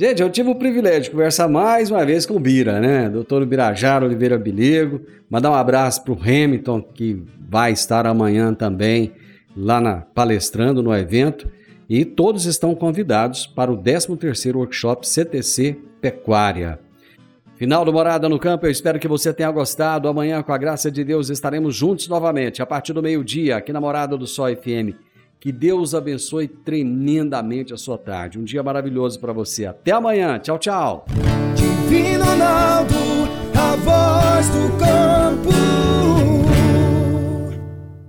Gente, 0.00 0.22
eu 0.22 0.30
tive 0.30 0.48
o 0.48 0.54
privilégio 0.54 1.02
de 1.02 1.10
conversar 1.10 1.48
mais 1.48 1.90
uma 1.90 2.06
vez 2.06 2.24
com 2.24 2.36
o 2.36 2.38
Bira, 2.38 2.78
né? 2.78 3.08
Doutor 3.08 3.44
Birajara 3.44 4.04
Oliveira 4.04 4.38
Biligo. 4.38 5.00
Mandar 5.28 5.50
um 5.50 5.54
abraço 5.54 6.04
para 6.04 6.12
o 6.12 6.20
Hamilton, 6.22 6.80
que 6.80 7.20
vai 7.36 7.72
estar 7.72 8.06
amanhã 8.06 8.54
também 8.54 9.12
lá 9.56 9.80
na 9.80 9.96
palestrando 9.96 10.84
no 10.84 10.94
evento. 10.94 11.50
E 11.90 12.04
todos 12.04 12.46
estão 12.46 12.76
convidados 12.76 13.44
para 13.44 13.72
o 13.72 13.76
13º 13.76 14.54
Workshop 14.54 15.04
CTC 15.04 15.76
Pecuária. 16.00 16.78
Final 17.56 17.84
do 17.84 17.92
Morada 17.92 18.28
no 18.28 18.38
Campo, 18.38 18.66
eu 18.66 18.70
espero 18.70 19.00
que 19.00 19.08
você 19.08 19.32
tenha 19.32 19.50
gostado. 19.50 20.06
Amanhã, 20.06 20.44
com 20.44 20.52
a 20.52 20.58
graça 20.58 20.92
de 20.92 21.02
Deus, 21.02 21.28
estaremos 21.28 21.74
juntos 21.74 22.06
novamente, 22.06 22.62
a 22.62 22.66
partir 22.66 22.92
do 22.92 23.02
meio-dia, 23.02 23.56
aqui 23.56 23.72
na 23.72 23.80
Morada 23.80 24.16
do 24.16 24.28
Sol 24.28 24.46
FM. 24.46 24.94
Que 25.40 25.52
Deus 25.52 25.94
abençoe 25.94 26.48
tremendamente 26.48 27.72
a 27.72 27.76
sua 27.76 27.96
tarde. 27.96 28.38
Um 28.38 28.44
dia 28.44 28.62
maravilhoso 28.62 29.20
para 29.20 29.32
você. 29.32 29.66
Até 29.66 29.92
amanhã. 29.92 30.38
Tchau, 30.38 30.58
tchau. 30.58 31.06
Divino 31.54 32.24
Ronaldo, 32.24 32.94
a 33.54 33.76
voz 33.76 34.48
do 34.48 34.78
campo. 34.78 35.57